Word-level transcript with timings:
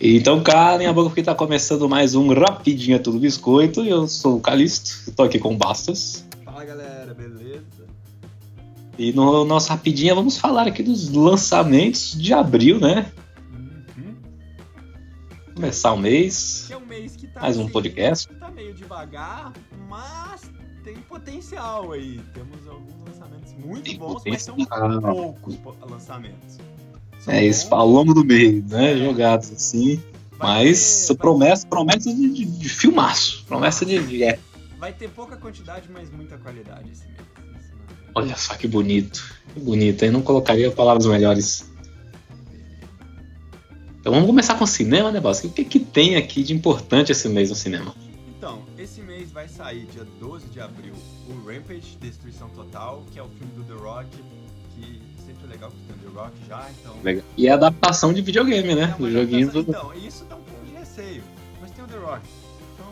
Então, 0.00 0.42
calem 0.42 0.86
a 0.86 0.92
boca 0.92 1.10
porque 1.10 1.22
tá 1.22 1.34
começando 1.34 1.86
mais 1.88 2.14
um 2.14 2.32
Rapidinho 2.32 2.96
é 2.96 2.98
Tudo 2.98 3.18
Biscoito. 3.18 3.82
Eu 3.82 4.08
sou 4.08 4.36
o 4.36 4.40
Calisto, 4.40 5.12
tô 5.12 5.24
aqui 5.24 5.38
com 5.38 5.52
o 5.54 5.56
Bastas. 5.56 6.24
Fala 6.44 6.64
galera, 6.64 7.12
beleza? 7.12 7.86
E 8.98 9.12
no 9.12 9.44
nosso 9.44 9.68
Rapidinho 9.68 10.14
vamos 10.14 10.38
falar 10.38 10.66
aqui 10.66 10.82
dos 10.82 11.10
lançamentos 11.10 12.12
de 12.12 12.32
abril, 12.32 12.80
né? 12.80 13.12
Uhum. 13.52 14.14
Começar 15.54 15.92
o 15.92 15.98
mês. 15.98 16.64
Que 16.66 16.72
é 16.72 16.78
um 16.78 16.86
mês 16.86 17.16
que 17.16 17.26
tá 17.26 17.40
Mais 17.42 17.58
um 17.58 17.64
assim, 17.64 17.72
podcast. 17.72 18.28
Tá 18.38 18.50
meio 18.50 18.72
devagar, 18.74 19.52
mas 19.86 20.50
tem 20.82 20.96
potencial 20.96 21.92
aí. 21.92 22.18
Temos 22.32 22.66
alguns 22.66 23.06
lançamentos 23.06 23.52
muito 23.62 23.82
Tem 23.82 23.98
bons, 23.98 24.22
mas 24.26 24.42
são 24.42 24.56
poucos 24.56 25.56
po- 25.56 25.76
lançamentos. 25.90 26.58
É 27.26 27.44
isso 27.44 27.72
ao 27.74 27.86
longo 27.86 28.14
do 28.14 28.24
mês, 28.24 28.64
né? 28.66 28.96
Jogados 28.96 29.50
assim. 29.52 30.02
Mas 30.38 31.06
ter- 31.06 31.14
promessa, 31.16 31.66
promessa 31.66 32.12
de, 32.14 32.30
de, 32.30 32.44
de 32.44 32.68
filmaço. 32.68 33.44
Promessa 33.46 33.84
de. 33.84 34.24
é. 34.24 34.38
Vai 34.78 34.92
ter 34.92 35.10
pouca 35.10 35.36
quantidade, 35.36 35.88
mas 35.92 36.10
muita 36.10 36.38
qualidade 36.38 36.90
esse 36.90 37.04
mês. 37.04 37.20
Olha 38.14 38.36
só 38.36 38.54
que 38.54 38.66
bonito. 38.66 39.22
Que 39.52 39.60
bonito, 39.60 40.02
hein? 40.02 40.10
Não 40.10 40.22
colocaria 40.22 40.70
palavras 40.70 41.06
melhores. 41.06 41.70
Então 44.00 44.12
vamos 44.12 44.26
começar 44.26 44.56
com 44.56 44.64
o 44.64 44.66
cinema, 44.66 45.12
né, 45.12 45.20
Boss? 45.20 45.44
O 45.44 45.50
que, 45.50 45.62
que 45.64 45.78
tem 45.78 46.16
aqui 46.16 46.42
de 46.42 46.54
importante 46.54 47.12
esse 47.12 47.28
mês 47.28 47.50
no 47.50 47.56
cinema? 47.56 47.94
Então, 48.38 48.62
esse 48.78 49.02
mês 49.02 49.30
vai 49.30 49.46
sair, 49.46 49.84
dia 49.92 50.06
12 50.18 50.46
de 50.48 50.58
abril, 50.58 50.94
o 51.28 51.46
Rampage 51.46 51.98
Destruição 52.00 52.48
Total, 52.48 53.04
que 53.12 53.18
é 53.18 53.22
o 53.22 53.28
filme 53.28 53.52
do 53.54 53.62
The 53.64 53.74
Rock, 53.74 54.08
que 54.74 55.02
é 55.44 55.52
legal 55.52 55.70
que 55.70 55.76
tem 55.92 55.96
o 56.08 56.10
The 56.12 56.20
Rock 56.20 56.32
já, 56.48 56.66
então. 56.80 56.96
Legal. 57.02 57.24
E 57.36 57.46
é 57.46 57.50
a 57.50 57.54
adaptação 57.54 58.12
de 58.12 58.22
videogame, 58.22 58.74
né? 58.74 58.94
É 58.94 58.98
Do 59.02 59.10
joguinho 59.10 59.50
do. 59.50 59.60
Então, 59.60 59.92
isso 59.94 60.24
dá 60.28 60.36
um 60.36 60.42
pouco 60.42 60.64
de 60.66 60.72
receio, 60.72 61.22
mas 61.60 61.70
tem 61.72 61.84
o 61.84 61.88
The 61.88 61.96
Rock. 61.98 62.22
Então, 62.74 62.86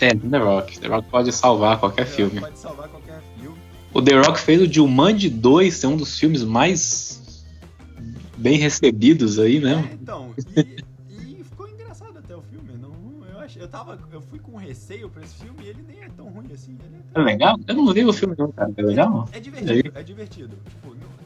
É, 0.00 0.14
The 0.14 0.38
Rock. 0.38 0.80
The 0.80 0.88
Rock 0.88 1.08
pode 1.10 1.32
salvar 1.32 1.78
qualquer 1.80 2.04
The 2.06 2.10
filme. 2.12 2.40
pode 2.40 2.58
salvar 2.58 2.88
qualquer 2.88 3.22
filme. 3.38 3.56
O 3.94 4.02
The 4.02 4.14
Rock 4.20 4.38
fez 4.40 4.60
o 4.60 4.70
Jumanji 4.72 5.30
2 5.30 5.72
ser 5.74 5.86
um 5.86 5.96
dos 5.96 6.18
filmes 6.18 6.42
mais 6.44 7.44
bem 8.36 8.58
recebidos 8.58 9.38
aí, 9.38 9.56
É, 9.56 9.60
né? 9.60 9.90
então, 9.94 10.34
e, 11.08 11.40
e 11.40 11.44
ficou 11.44 11.66
engraçado 11.66 12.18
até 12.18 12.36
o 12.36 12.42
filme. 12.42 12.72
Não, 12.78 12.92
eu, 13.32 13.38
acho, 13.40 13.58
eu, 13.58 13.66
tava, 13.66 13.98
eu 14.12 14.20
fui 14.20 14.38
com 14.38 14.56
receio 14.58 15.08
pra 15.08 15.22
esse 15.22 15.36
filme 15.36 15.64
e 15.64 15.68
ele 15.68 15.82
nem 15.88 16.02
é 16.04 16.08
tão 16.14 16.26
ruim 16.26 16.46
assim. 16.52 16.72
Ele 16.84 16.96
É 17.14 17.20
legal? 17.22 17.56
Eu 17.66 17.74
não 17.74 17.90
vi 17.94 18.04
o 18.04 18.12
filme 18.12 18.34
não, 18.36 18.52
cara. 18.52 18.70
É 18.76 18.82
legal? 18.82 19.26
É 19.32 19.40
divertido, 19.40 19.92
é 19.94 20.02
divertido. 20.02 20.56
Tipo, 20.68 20.94
não, 20.94 21.06
é 21.18 21.25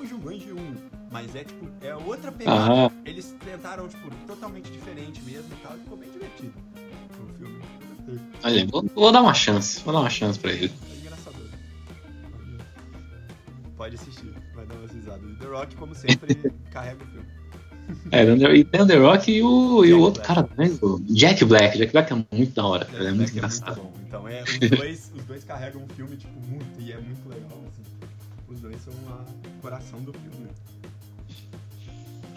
um 0.00 0.06
Jumanji 0.06 0.52
1, 0.52 0.74
mas 1.10 1.34
é 1.36 1.44
tipo, 1.44 1.68
é 1.82 1.94
outra 1.94 2.32
pegada. 2.32 2.92
Eles 3.04 3.34
tentaram, 3.44 3.88
tipo, 3.88 4.10
totalmente 4.26 4.70
diferente 4.70 5.20
mesmo 5.22 5.48
e 5.52 5.56
tal, 5.62 5.76
e 5.76 5.80
ficou 5.80 5.98
bem 5.98 6.10
divertido 6.10 6.52
o 7.22 7.38
filme. 7.38 7.60
Olha, 8.42 8.66
vou, 8.66 8.84
vou 8.94 9.12
dar 9.12 9.20
uma 9.20 9.34
chance. 9.34 9.82
Vou 9.84 9.92
dar 9.92 10.00
uma 10.00 10.10
chance 10.10 10.38
pra 10.38 10.52
ele. 10.52 10.72
É 10.90 10.96
engraçador. 11.00 11.46
Pode 13.76 13.94
assistir, 13.94 14.32
vai 14.54 14.66
dar 14.66 14.74
umas 14.74 14.90
risadas. 14.92 15.30
E 15.30 15.34
The 15.36 15.46
Rock, 15.46 15.76
como 15.76 15.94
sempre, 15.94 16.34
carrega 16.70 17.02
o 17.02 17.06
filme. 17.06 17.26
É, 18.12 18.22
e 18.54 18.64
tem 18.64 18.82
o 18.82 18.86
The 18.86 18.96
Rock 18.96 19.32
e 19.32 19.42
o, 19.42 19.84
e 19.84 19.92
o 19.92 20.00
outro 20.00 20.22
Black. 20.22 20.34
cara 20.34 20.46
também, 20.46 20.78
o 20.80 21.00
Jack 21.12 21.44
Black. 21.44 21.76
Jack 21.76 21.92
Black 21.92 22.12
é 22.12 22.26
muito 22.36 22.54
da 22.54 22.64
hora, 22.64 22.84
cara. 22.84 22.98
É 22.98 23.06
muito 23.08 23.16
Black 23.18 23.36
engraçado. 23.36 23.80
bom. 23.80 23.92
Então, 24.06 24.28
é, 24.28 24.42
os, 24.44 24.58
dois, 24.70 25.12
os 25.16 25.24
dois 25.24 25.44
carregam 25.44 25.84
o 25.84 25.94
filme, 25.94 26.16
tipo, 26.16 26.32
muito, 26.48 26.80
e 26.80 26.92
é 26.92 26.98
muito 27.00 27.28
legal, 27.28 27.58
assim. 27.66 27.82
Os 28.50 28.60
dois 28.60 28.76
são 28.82 28.92
o 28.92 29.62
coração 29.62 30.00
do 30.00 30.12
filme. 30.12 30.48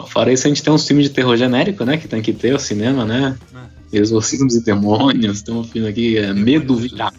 Fora 0.06 0.32
isso, 0.32 0.46
a 0.46 0.48
gente 0.48 0.62
tem 0.62 0.72
uns 0.72 0.86
filmes 0.86 1.08
de 1.08 1.14
terror 1.14 1.36
genérico, 1.36 1.84
né? 1.84 1.96
Que 1.96 2.06
tem 2.06 2.22
que 2.22 2.32
ter 2.32 2.54
o 2.54 2.58
cinema, 2.58 3.04
né? 3.04 3.36
né? 3.52 3.70
Exorcismos 3.92 4.54
e 4.54 4.64
Demônios. 4.64 5.42
Tem 5.42 5.54
um 5.54 5.64
filme 5.64 5.88
aqui, 5.88 6.18
é 6.18 6.32
Medo 6.32 6.76
Virar. 6.76 7.12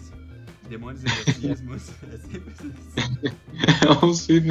Demônios 0.68 1.02
e 1.02 1.46
exorcismos. 1.46 1.82
É 2.96 3.88
assim. 3.88 4.02
É 4.02 4.04
um 4.04 4.14
filme 4.14 4.50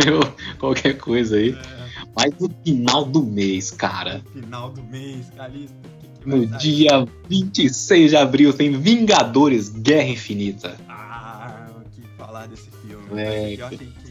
qualquer 0.60 0.98
coisa 0.98 1.38
aí. 1.38 1.52
É, 1.52 2.06
Mas 2.16 2.34
no 2.40 2.50
final 2.64 3.06
do 3.06 3.24
mês, 3.24 3.72
cara. 3.72 4.24
final 4.34 4.72
do 4.72 4.84
mês, 4.84 5.28
Calista. 5.36 5.76
No 6.26 6.46
dia 6.58 7.08
26 7.30 8.10
de 8.12 8.18
abril 8.18 8.52
tem 8.52 8.72
Vingadores 8.72 9.70
Guerra 9.70 10.10
Infinita. 10.10 10.76
Ah, 10.90 11.68
o 11.76 11.90
que 11.90 12.08
falar 12.18 12.48
desse 12.48 12.70
filme? 12.86 13.22
É, 13.22 13.56
eu 13.56 13.66
achei 13.66 13.78
que 13.78 14.05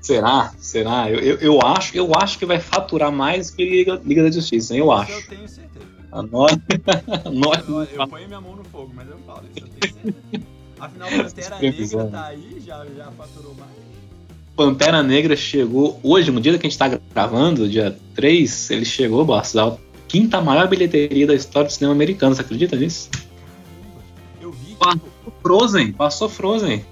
Será? 0.00 0.52
Será? 0.58 1.10
Eu, 1.10 1.18
eu, 1.18 1.36
eu 1.38 1.60
acho, 1.62 1.96
eu 1.96 2.12
acho 2.14 2.38
que 2.38 2.46
vai 2.46 2.60
faturar 2.60 3.12
mais 3.12 3.50
que 3.50 3.64
Liga, 3.64 4.00
Liga 4.04 4.22
da 4.22 4.30
Justiça, 4.30 4.74
hein? 4.74 4.80
eu 4.80 4.92
acho. 4.92 5.12
eu 5.12 5.26
tenho 5.28 5.48
certeza. 5.48 5.86
Anote. 6.10 6.62
Anote. 7.24 7.64
Eu, 7.68 7.82
eu 7.82 8.08
ponho 8.08 8.26
minha 8.26 8.40
mão 8.40 8.56
no 8.56 8.64
fogo, 8.64 8.90
mas 8.94 9.08
eu 9.08 9.18
falo, 9.26 9.42
isso 9.54 9.64
eu 9.64 9.68
tenho 9.68 9.94
certeza. 9.94 10.44
Afinal, 10.78 11.08
Pantera. 11.18 11.58
Negra 11.58 12.04
tá 12.06 12.26
aí, 12.26 12.62
já, 12.64 12.86
já 12.96 13.10
faturou 13.10 13.54
mais. 13.54 13.70
Pantera 14.56 15.02
Negra 15.04 15.36
chegou 15.36 16.00
hoje, 16.02 16.32
no 16.32 16.40
dia 16.40 16.58
que 16.58 16.66
a 16.66 16.70
gente 16.70 16.78
tá 16.78 16.88
gravando, 16.88 17.68
dia 17.68 17.96
3, 18.14 18.70
ele 18.70 18.84
chegou, 18.84 19.24
Boss, 19.24 19.56
a 19.56 19.76
quinta 20.08 20.40
maior 20.40 20.66
bilheteria 20.66 21.26
da 21.26 21.34
história 21.34 21.68
do 21.68 21.72
cinema 21.72 21.94
americano. 21.94 22.34
Você 22.34 22.40
acredita 22.40 22.74
nisso? 22.74 23.08
Eu 24.40 24.50
vi 24.50 24.74
que, 24.74 24.90
tipo, 24.90 25.32
Frozen, 25.42 25.92
passou 25.92 26.28
Frozen. 26.28 26.84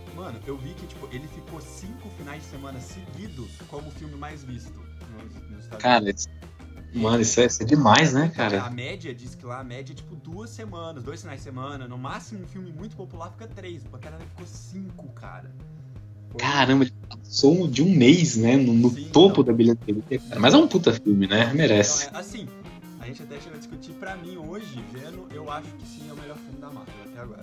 Semana 2.67 2.81
seguidos 2.81 3.51
como 3.69 3.89
o 3.89 3.91
filme 3.93 4.17
mais 4.17 4.43
visto 4.43 4.73
nos, 5.13 5.51
nos 5.51 5.65
Estados 5.65 5.83
Cara, 5.83 6.03
Unidos. 6.03 6.29
mano, 6.95 7.21
isso 7.21 7.41
é, 7.41 7.47
isso 7.47 7.63
é 7.63 7.67
demais, 7.67 8.13
né, 8.13 8.25
A 8.25 8.37
cara? 8.37 8.71
média 8.71 9.15
diz 9.15 9.35
que 9.35 9.47
lá 9.47 9.61
a 9.61 9.65
média 9.65 9.93
é 9.93 9.97
tipo 9.97 10.17
duas 10.17 10.51
semanas, 10.51 11.03
dois 11.05 11.21
finais 11.21 11.41
de 11.41 11.45
semana. 11.45 11.87
No 11.87 11.97
máximo, 11.97 12.43
um 12.43 12.47
filme 12.49 12.73
muito 12.73 12.97
popular 12.97 13.31
fica 13.31 13.47
três. 13.47 13.83
O 13.85 13.89
Pantera 13.89 14.19
ficou 14.19 14.47
cinco, 14.47 15.09
cara. 15.13 15.51
Foi- 16.31 16.41
Caramba, 16.41 16.85
ele 16.85 16.95
passou 17.09 17.69
de 17.69 17.83
um 17.83 17.91
mês, 17.95 18.37
né, 18.37 18.57
no, 18.57 18.73
no 18.75 18.91
Sim, 18.91 19.09
topo 19.13 19.43
da 19.45 19.53
bilheteria. 19.53 20.03
cara. 20.29 20.41
Mas 20.41 20.53
é 20.55 20.57
um 20.57 20.67
puta 20.67 20.93
filme, 20.93 21.27
né? 21.29 21.53
Merece. 21.55 22.07
Então, 22.07 22.19
é, 22.19 22.21
assim, 22.21 22.49
a 22.99 23.07
gente 23.07 23.23
até 23.23 23.39
chegou 23.39 23.55
a 23.55 23.59
discutir. 23.59 23.93
Pra 23.93 24.17
mim, 24.17 24.37
hoje, 24.37 24.83
vendo, 24.93 25.29
eu 25.33 25.49
acho 25.51 25.69
que 25.75 25.87
sim 25.87 26.09
é 26.09 26.13
o 26.13 26.17
melhor 26.17 26.37
filme 26.39 26.59
da 26.61 26.69
Marvel 26.71 26.95
até 27.05 27.21
agora. 27.21 27.43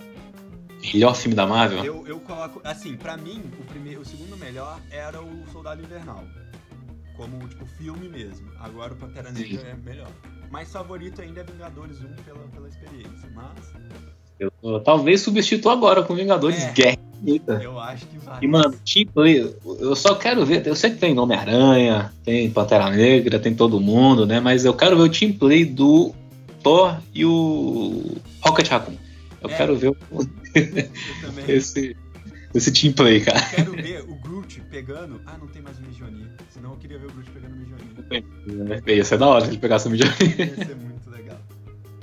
Melhor 0.92 1.14
filme 1.16 1.34
da 1.34 1.46
Marvel? 1.46 1.84
Eu, 1.84 2.06
eu 2.06 2.20
coloco. 2.20 2.60
Assim, 2.64 2.96
pra 2.96 3.16
mim, 3.16 3.42
o, 3.58 3.64
primeiro, 3.64 4.00
o 4.00 4.04
segundo 4.04 4.36
melhor 4.36 4.78
era 4.90 5.20
o 5.20 5.44
Soldado 5.52 5.82
Invernal. 5.82 6.24
Como, 7.16 7.46
tipo, 7.48 7.64
filme 7.78 8.08
mesmo. 8.08 8.50
Agora 8.58 8.92
o 8.92 8.96
Pantera 8.96 9.32
Sim. 9.32 9.42
Negra 9.54 9.68
é 9.68 9.74
melhor. 9.74 10.10
Mais 10.50 10.70
favorito 10.70 11.22
ainda 11.22 11.40
é 11.40 11.44
Vingadores 11.44 11.98
1 12.00 12.22
pela, 12.24 12.38
pela 12.52 12.68
experiência. 12.68 13.28
Mas 13.34 13.72
Eu, 14.38 14.80
talvez 14.80 15.20
substitua 15.20 15.72
agora 15.72 16.02
com 16.02 16.14
Vingadores 16.14 16.64
É. 16.64 16.72
Guerra 16.72 16.98
Infinita. 17.14 17.60
eu 17.62 17.78
acho 17.78 18.06
que 18.06 18.18
vai. 18.18 18.38
E, 18.42 18.46
mano, 18.46 18.74
tipo, 18.84 19.24
eu 19.24 19.56
eu 19.80 19.96
só 19.96 20.14
quero 20.14 20.44
ver. 20.44 20.66
Eu 20.66 20.76
sei 20.76 20.90
que 20.90 20.98
tem 20.98 21.18
Homem-Aranha, 21.18 22.12
tem 22.24 22.50
Pantera 22.50 22.90
Negra, 22.90 23.38
tem 23.38 23.54
todo 23.54 23.80
mundo, 23.80 24.26
né? 24.26 24.40
Mas 24.40 24.64
eu 24.64 24.74
quero 24.74 24.96
ver 24.96 25.02
o 25.02 25.08
team 25.08 25.32
play 25.32 25.64
do 25.64 26.12
Thor 26.62 26.96
e 27.14 27.24
o 27.24 28.16
Rocket 28.42 28.68
Raccoon. 28.68 29.03
Eu 29.44 29.50
É. 29.50 29.56
quero 29.56 29.76
ver 29.76 29.88
o- 29.90 29.96
Eu 31.46 31.56
esse, 31.56 31.96
esse 32.54 32.72
team 32.72 32.92
play, 32.92 33.20
cara. 33.20 33.40
Quero 33.50 33.72
ver 33.72 34.00
o 34.02 34.14
Groot 34.16 34.60
pegando. 34.70 35.20
Ah, 35.26 35.36
não 35.38 35.46
tem 35.48 35.60
mais 35.62 35.78
o 35.78 35.82
Mijonia. 35.82 36.30
Senão 36.50 36.70
eu 36.72 36.76
queria 36.76 36.98
ver 36.98 37.06
o 37.06 37.12
Groot 37.12 37.30
pegando 37.30 37.54
o 37.54 37.58
Mijonia. 37.58 38.82
Ia 38.94 39.04
ser 39.04 39.18
da 39.18 39.26
hora 39.26 39.44
se 39.44 39.50
ele 39.50 39.58
pegasse 39.58 39.86
o 39.86 39.90
mídia. 39.90 40.06
Ia 40.06 40.64
ser 40.66 40.76
muito 40.76 41.10
legal. 41.10 41.38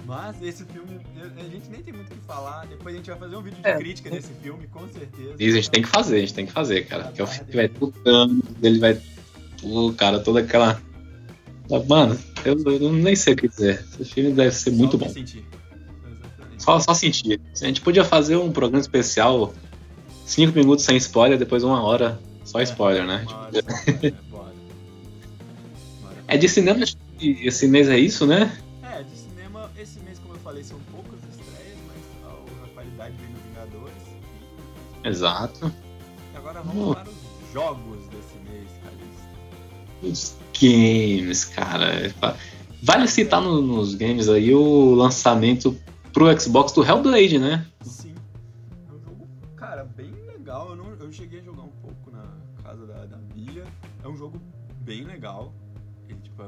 Mas 0.06 0.42
esse 0.42 0.66
filme, 0.66 1.00
eu- 1.18 1.32
a 1.46 1.50
gente 1.50 1.70
nem 1.70 1.82
tem 1.82 1.94
muito 1.94 2.12
o 2.12 2.16
que 2.16 2.26
falar. 2.28 2.66
Depois 2.68 2.94
a 2.94 2.98
gente 2.98 3.10
vai 3.10 3.18
fazer 3.20 3.36
um 3.36 3.42
vídeo 3.42 3.62
de 3.62 3.68
É. 3.68 3.78
crítica 3.78 4.10
desse 4.10 4.32
filme, 4.42 4.68
com 4.68 4.88
certeza. 4.90 5.36
Isso 5.40 5.58
a 5.58 5.62
gente 5.62 5.72
tem 5.72 5.82
que 5.84 5.90
fazer, 5.90 6.16
a 6.18 6.20
gente 6.20 6.34
tem 6.34 6.46
que 6.46 6.52
fazer, 6.52 6.86
cara. 6.86 7.04
Porque 7.06 7.22
é 7.22 7.24
o 7.24 7.28
filme 7.28 7.54
vai 7.54 7.68
tudo 7.70 7.94
ele 8.62 8.80
vai. 8.80 9.00
Pô, 9.62 9.94
cara, 9.94 10.20
toda 10.20 10.40
aquela. 10.42 10.82
Mano, 11.88 12.20
eu, 12.44 12.58
eu 12.66 12.92
nem 12.92 13.16
sei 13.16 13.34
o 13.34 13.38
que 13.38 13.48
dizer. 13.48 13.86
Esse 14.00 14.06
filme 14.14 14.34
deve 14.34 14.52
ser 14.52 14.72
muito 14.72 14.92
Só 14.94 14.98
bom. 14.98 15.06
me 15.06 15.14
sentir. 15.14 15.46
Só, 16.62 16.80
só 16.80 16.94
sentir. 16.94 17.42
A 17.62 17.66
gente 17.66 17.82
podia 17.82 18.04
fazer 18.06 18.36
um 18.38 18.52
programa 18.52 18.80
especial, 18.82 19.54
5 20.26 20.56
minutos 20.58 20.86
sem 20.86 20.96
spoiler, 20.98 21.38
depois 21.38 21.64
uma 21.64 21.82
hora 21.82 22.20
só 22.46 22.60
É, 22.60 22.64
spoiler, 22.64 23.06
né? 23.06 23.26
Bora. 23.28 23.52
Bora. 24.30 24.52
É 26.28 26.38
de 26.38 26.48
cinema, 26.48 26.80
esse 27.20 27.68
mês 27.68 27.90
é 27.90 27.98
isso, 28.00 28.26
né? 28.26 28.58
É, 28.84 29.04
de 29.04 29.18
cinema, 29.18 29.70
esse 29.78 30.00
mês, 30.00 30.18
como 30.20 30.34
eu 30.36 30.40
falei, 30.40 30.64
são 30.64 30.78
poucas 30.90 31.20
estreias, 31.30 31.78
mas 31.88 32.32
a, 32.64 32.68
qualidade 32.74 33.16
vem 33.18 33.32
do 33.34 33.40
Vingadores. 33.50 33.98
Exato. 35.04 35.72
E 36.34 36.38
agora 36.38 36.62
vamos 36.62 36.88
Uh. 36.90 36.94
para 36.94 37.10
os 37.10 37.54
jogos 37.54 37.98
desse 38.06 38.38
mês, 38.50 38.68
Calista. 38.82 40.04
Os 40.04 40.36
games, 40.58 41.44
cara. 41.46 42.14
Vale 42.82 43.08
citar 43.10 43.42
no- 43.42 43.62
nos 43.62 43.94
games 43.96 44.30
aí 44.30 44.54
o 44.54 44.96
lançamento 44.96 45.76
pro 46.14 46.40
Xbox 46.40 46.72
do 46.72 46.84
Hellblade, 46.84 47.40
né? 47.40 47.66
Sim. 47.82 48.14
É 48.90 48.94
um 48.94 49.00
jogo, 49.00 49.28
cara, 49.56 49.84
bem 49.84 50.12
legal. 50.28 50.70
Eu, 50.70 50.76
não, 50.76 50.94
eu 50.96 51.12
cheguei 51.12 51.40
a 51.40 51.44
jogar 51.44 51.64
um 51.64 51.72
pouco 51.82 52.12
na 52.12 52.24
casa 52.64 52.86
da, 52.86 53.06
da 53.06 53.18
Bia. 53.18 53.64
É 54.04 54.08
um 54.08 54.16
jogo 54.16 54.40
bem 54.82 55.04
legal. 55.04 55.54
Ele, 56.08 56.20
tipo, 56.20 56.42
é 56.44 56.48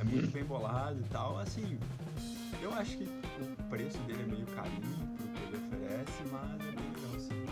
É 0.00 0.04
muito 0.04 0.30
bem 0.30 0.44
bolado 0.44 1.00
e 1.00 1.08
tal. 1.08 1.38
Assim, 1.38 1.78
eu 2.62 2.72
acho 2.74 2.96
que 2.96 3.04
o 3.04 3.62
preço 3.70 3.98
dele 4.00 4.22
é 4.22 4.30
meio 4.30 4.46
carinho 4.46 4.80
pro 5.16 5.26
que 5.26 5.42
ele 5.42 5.64
oferece, 5.66 6.22
mas 6.30 6.50
é 6.52 6.72
bem 6.72 6.86
legal 6.94 7.16
assim. 7.16 7.46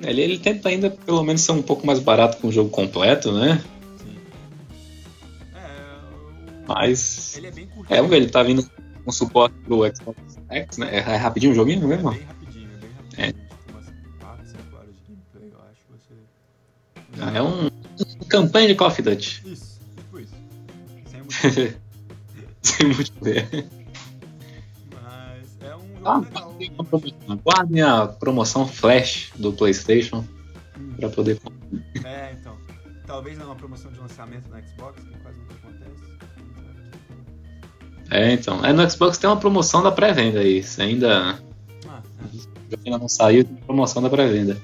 Ele, 0.00 0.20
ele 0.20 0.38
tenta 0.38 0.68
ainda, 0.68 0.90
pelo 0.90 1.22
menos, 1.24 1.42
ser 1.42 1.52
um 1.52 1.62
pouco 1.62 1.86
mais 1.86 1.98
barato 1.98 2.38
com 2.38 2.48
o 2.48 2.52
jogo 2.52 2.70
completo, 2.70 3.32
né? 3.32 3.64
Sim. 3.96 4.18
É, 5.54 6.14
o... 6.14 6.68
Mas. 6.68 7.36
Ele 7.36 7.46
é 7.46 7.50
bem 7.50 7.66
curtinho. 7.66 8.14
É, 8.14 8.16
ele 8.16 8.28
tá 8.28 8.42
vindo 8.42 8.77
com 9.08 9.12
suporte 9.12 9.54
pro 9.64 9.78
Xbox 9.96 10.20
X, 10.50 10.76
né? 10.76 10.88
É 10.94 10.98
é 10.98 11.16
rapidinho 11.16 11.52
o 11.52 11.54
joguinho 11.54 11.82
É 11.84 11.86
mesmo? 11.86 12.10
bem 12.10 12.22
rapidinho, 12.24 12.70
é 12.74 12.76
bem 12.76 12.90
rapidinho. 12.92 13.22
É. 13.24 13.32
Tipo 13.32 13.72
umas 13.72 13.86
4, 14.20 14.46
5 14.46 14.76
horas 14.76 14.94
de 14.94 15.02
gameplay, 15.08 15.52
eu 15.52 15.58
acho 15.70 15.80
você. 17.24 17.36
É 17.38 17.42
um. 17.42 17.68
uma 17.68 18.24
Campanha 18.28 18.68
de 18.68 18.74
Call 18.74 18.88
of 18.88 19.00
Duty. 19.02 19.42
Isso, 19.46 19.80
tipo 19.96 20.18
isso. 20.20 20.34
Sem 21.06 21.20
muito. 21.64 21.78
Sem 22.62 22.86
multiplayer. 22.88 23.48
Mas 24.92 25.56
é 25.62 25.74
um 25.76 25.80
jogo 25.88 26.00
Ah, 26.04 26.18
legal. 26.18 26.54
uma. 27.26 27.36
Guardem 27.36 27.82
a 27.82 28.06
promoção 28.06 28.68
Flash 28.68 29.32
do 29.36 29.52
PlayStation 29.54 30.22
Hum. 30.78 30.92
pra 30.98 31.08
poder. 31.08 31.40
É, 32.04 32.32
então. 32.38 32.56
Talvez 33.06 33.38
numa 33.38 33.54
promoção 33.56 33.90
de 33.90 33.98
lançamento 33.98 34.48
na 34.50 34.60
Xbox, 34.62 35.02
que 35.02 35.18
quase 35.20 35.38
nunca 35.38 35.54
acontece. 35.54 36.17
É, 38.10 38.32
então. 38.32 38.64
É, 38.64 38.72
no 38.72 38.88
Xbox 38.90 39.18
tem 39.18 39.28
uma 39.28 39.36
promoção 39.36 39.82
da 39.82 39.92
pré-venda 39.92 40.40
aí. 40.40 40.62
Se 40.62 40.80
ainda. 40.80 41.38
Ah, 41.86 42.02
ainda 42.84 42.98
não 42.98 43.08
saiu, 43.08 43.44
tem 43.44 43.56
promoção 43.56 44.02
da 44.02 44.10
pré-venda. 44.10 44.60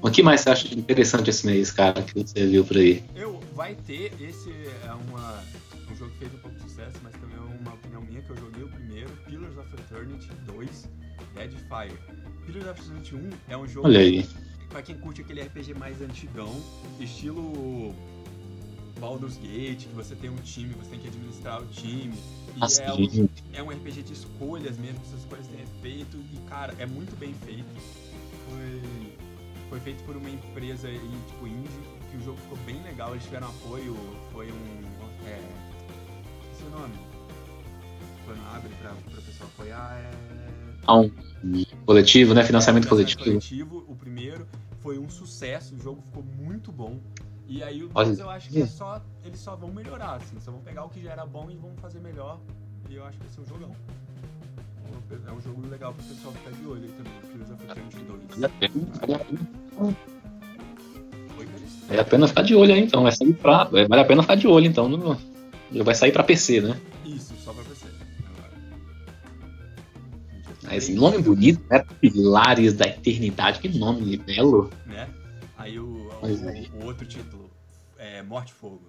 O 0.00 0.10
que 0.10 0.22
mais 0.22 0.42
você 0.42 0.50
acha 0.50 0.74
interessante 0.74 1.28
esse 1.30 1.44
mês, 1.44 1.72
cara, 1.72 2.02
que 2.02 2.14
você 2.14 2.46
viu 2.46 2.64
por 2.64 2.76
aí? 2.76 3.02
Eu, 3.16 3.40
vai 3.54 3.74
ter, 3.74 4.12
esse 4.20 4.50
é 4.84 4.92
uma, 4.92 5.42
um 5.90 5.96
jogo 5.96 6.12
que 6.12 6.18
fez 6.18 6.32
um 6.34 6.38
pouco 6.38 6.56
de 6.56 6.62
sucesso, 6.62 6.96
mas 7.02 7.12
também 7.14 7.36
é 7.36 7.60
uma 7.60 7.74
opinião 7.74 8.00
minha 8.02 8.22
que 8.22 8.30
eu 8.30 8.36
joguei 8.36 8.62
o 8.62 8.68
primeiro, 8.68 9.10
Pillars 9.26 9.58
of 9.58 9.68
Eternity 9.74 10.30
2, 10.46 10.88
Deadfire. 11.34 11.98
Pillars 12.46 12.68
of 12.68 12.80
Eternity 12.80 13.14
1 13.16 13.30
é 13.48 13.56
um 13.56 13.66
jogo 13.66 13.88
Olha 13.88 13.98
aí. 13.98 14.24
pra 14.68 14.82
quem 14.82 14.96
curte 14.98 15.22
aquele 15.22 15.42
RPG 15.42 15.74
mais 15.74 16.00
antigão, 16.00 16.54
estilo 17.00 17.92
Baldur's 18.98 19.36
Gate, 19.36 19.86
que 19.86 19.94
você 19.94 20.14
tem 20.14 20.30
um 20.30 20.36
time, 20.36 20.74
você 20.74 20.90
tem 20.90 20.98
que 20.98 21.08
administrar 21.08 21.62
o 21.62 21.66
time. 21.66 22.14
E 22.56 22.80
é, 22.80 22.92
um, 22.92 23.28
é 23.52 23.62
um 23.62 23.70
RPG 23.70 24.02
de 24.02 24.12
escolhas 24.12 24.76
mesmo, 24.78 24.98
que 25.00 25.06
essas 25.06 25.20
escolhas 25.20 25.46
têm 25.46 25.60
efeito. 25.62 26.16
E, 26.16 26.38
cara, 26.48 26.74
é 26.78 26.86
muito 26.86 27.16
bem 27.18 27.34
feito. 27.44 27.64
Foi, 28.48 28.82
foi 29.70 29.80
feito 29.80 30.02
por 30.04 30.16
uma 30.16 30.28
empresa 30.28 30.88
aí, 30.88 30.98
tipo, 31.28 31.46
indie, 31.46 31.68
que 32.10 32.16
o 32.16 32.24
jogo 32.24 32.38
ficou 32.38 32.58
bem 32.58 32.82
legal. 32.82 33.12
Eles 33.12 33.24
tiveram 33.24 33.48
apoio, 33.48 33.96
foi 34.32 34.50
um... 34.50 35.26
É, 35.26 35.40
esse 36.52 36.64
é 36.64 36.66
o 36.66 36.70
nome? 36.70 36.94
Quando 38.24 38.40
abre 38.54 38.70
pra, 38.80 38.90
pra 38.90 39.22
pessoa 39.22 39.48
apoiar, 39.54 39.96
é... 39.98 40.92
um 40.92 41.64
coletivo, 41.86 42.34
né? 42.34 42.44
Financiamento 42.44 42.86
É, 42.86 42.88
coletivo. 42.88 43.24
coletivo, 43.24 43.84
o 43.88 43.94
primeiro 43.94 44.46
foi 44.82 44.98
um 44.98 45.08
sucesso, 45.08 45.74
o 45.74 45.78
jogo 45.78 46.02
ficou 46.02 46.22
muito 46.22 46.72
bom. 46.72 46.98
E 47.48 47.62
aí 47.62 47.82
o 47.82 47.90
Olha. 47.94 48.08
2 48.08 48.18
eu 48.18 48.28
acho 48.30 48.50
que 48.50 48.60
é 48.60 48.66
só, 48.66 49.02
eles 49.24 49.40
só 49.40 49.56
vão 49.56 49.72
melhorar, 49.72 50.16
assim, 50.16 50.38
só 50.38 50.50
vão 50.52 50.60
pegar 50.60 50.84
o 50.84 50.88
que 50.90 51.02
já 51.02 51.12
era 51.12 51.24
bom 51.24 51.50
e 51.50 51.56
vão 51.56 51.74
fazer 51.80 51.98
melhor. 52.00 52.38
E 52.90 52.94
eu 52.96 53.04
acho 53.06 53.16
que 53.18 53.24
vai 53.24 53.34
ser 53.34 53.40
um 53.40 53.46
jogão. 53.46 53.70
É 55.26 55.32
um 55.32 55.40
jogo 55.40 55.66
legal 55.68 55.94
pro 55.94 56.04
pessoal 56.04 56.34
ficar 56.34 56.50
de 56.50 56.66
olho 56.66 56.82
aí 56.82 56.90
também, 56.90 57.12
Pillars 57.32 57.50
of 57.50 57.64
Eternity 57.64 57.96
2. 58.04 58.22
Vale 61.88 62.00
a 62.00 62.04
pena, 62.04 62.28
ficar 62.28 62.42
de 62.42 62.54
olho 62.54 62.74
aí, 62.74 62.80
então. 62.80 63.02
Vai 63.02 63.12
sair 63.12 63.32
pra. 63.32 63.64
Vale 63.64 64.00
a 64.00 64.04
pena 64.04 64.22
ficar 64.22 64.34
de 64.34 64.46
olho, 64.46 64.66
então. 64.66 64.88
no- 64.88 65.16
Vai 65.84 65.94
sair 65.94 66.12
pra 66.12 66.22
PC, 66.22 66.60
né? 66.60 66.78
Isso, 67.04 67.34
só 67.44 67.52
pra 67.52 67.62
PC. 67.64 67.86
Agora. 68.26 68.50
Ah, 70.66 70.94
nome 70.94 71.18
bonito, 71.22 71.62
né? 71.70 71.84
Pilares 72.00 72.74
da 72.74 72.86
Eternidade. 72.86 73.60
Que 73.60 73.68
nome 73.78 74.16
belo. 74.18 74.70
Né? 74.86 75.08
Aí 75.58 75.78
o, 75.78 76.08
o, 76.22 76.26
é. 76.26 76.66
o 76.80 76.86
outro 76.86 77.04
título 77.04 77.50
é 77.98 78.22
Morte 78.22 78.52
Fogo. 78.52 78.82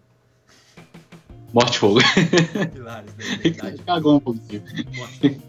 Morte 1.51 1.75
e 1.75 1.79
Fogo. 1.79 1.99
Pilares 2.71 3.11
da 3.13 3.23
Eternidade. 3.23 3.81
Cagou 3.83 4.17
um 4.17 4.19
pouquinho. 4.19 4.63
Morte 4.95 5.19
Fogo. 5.19 5.41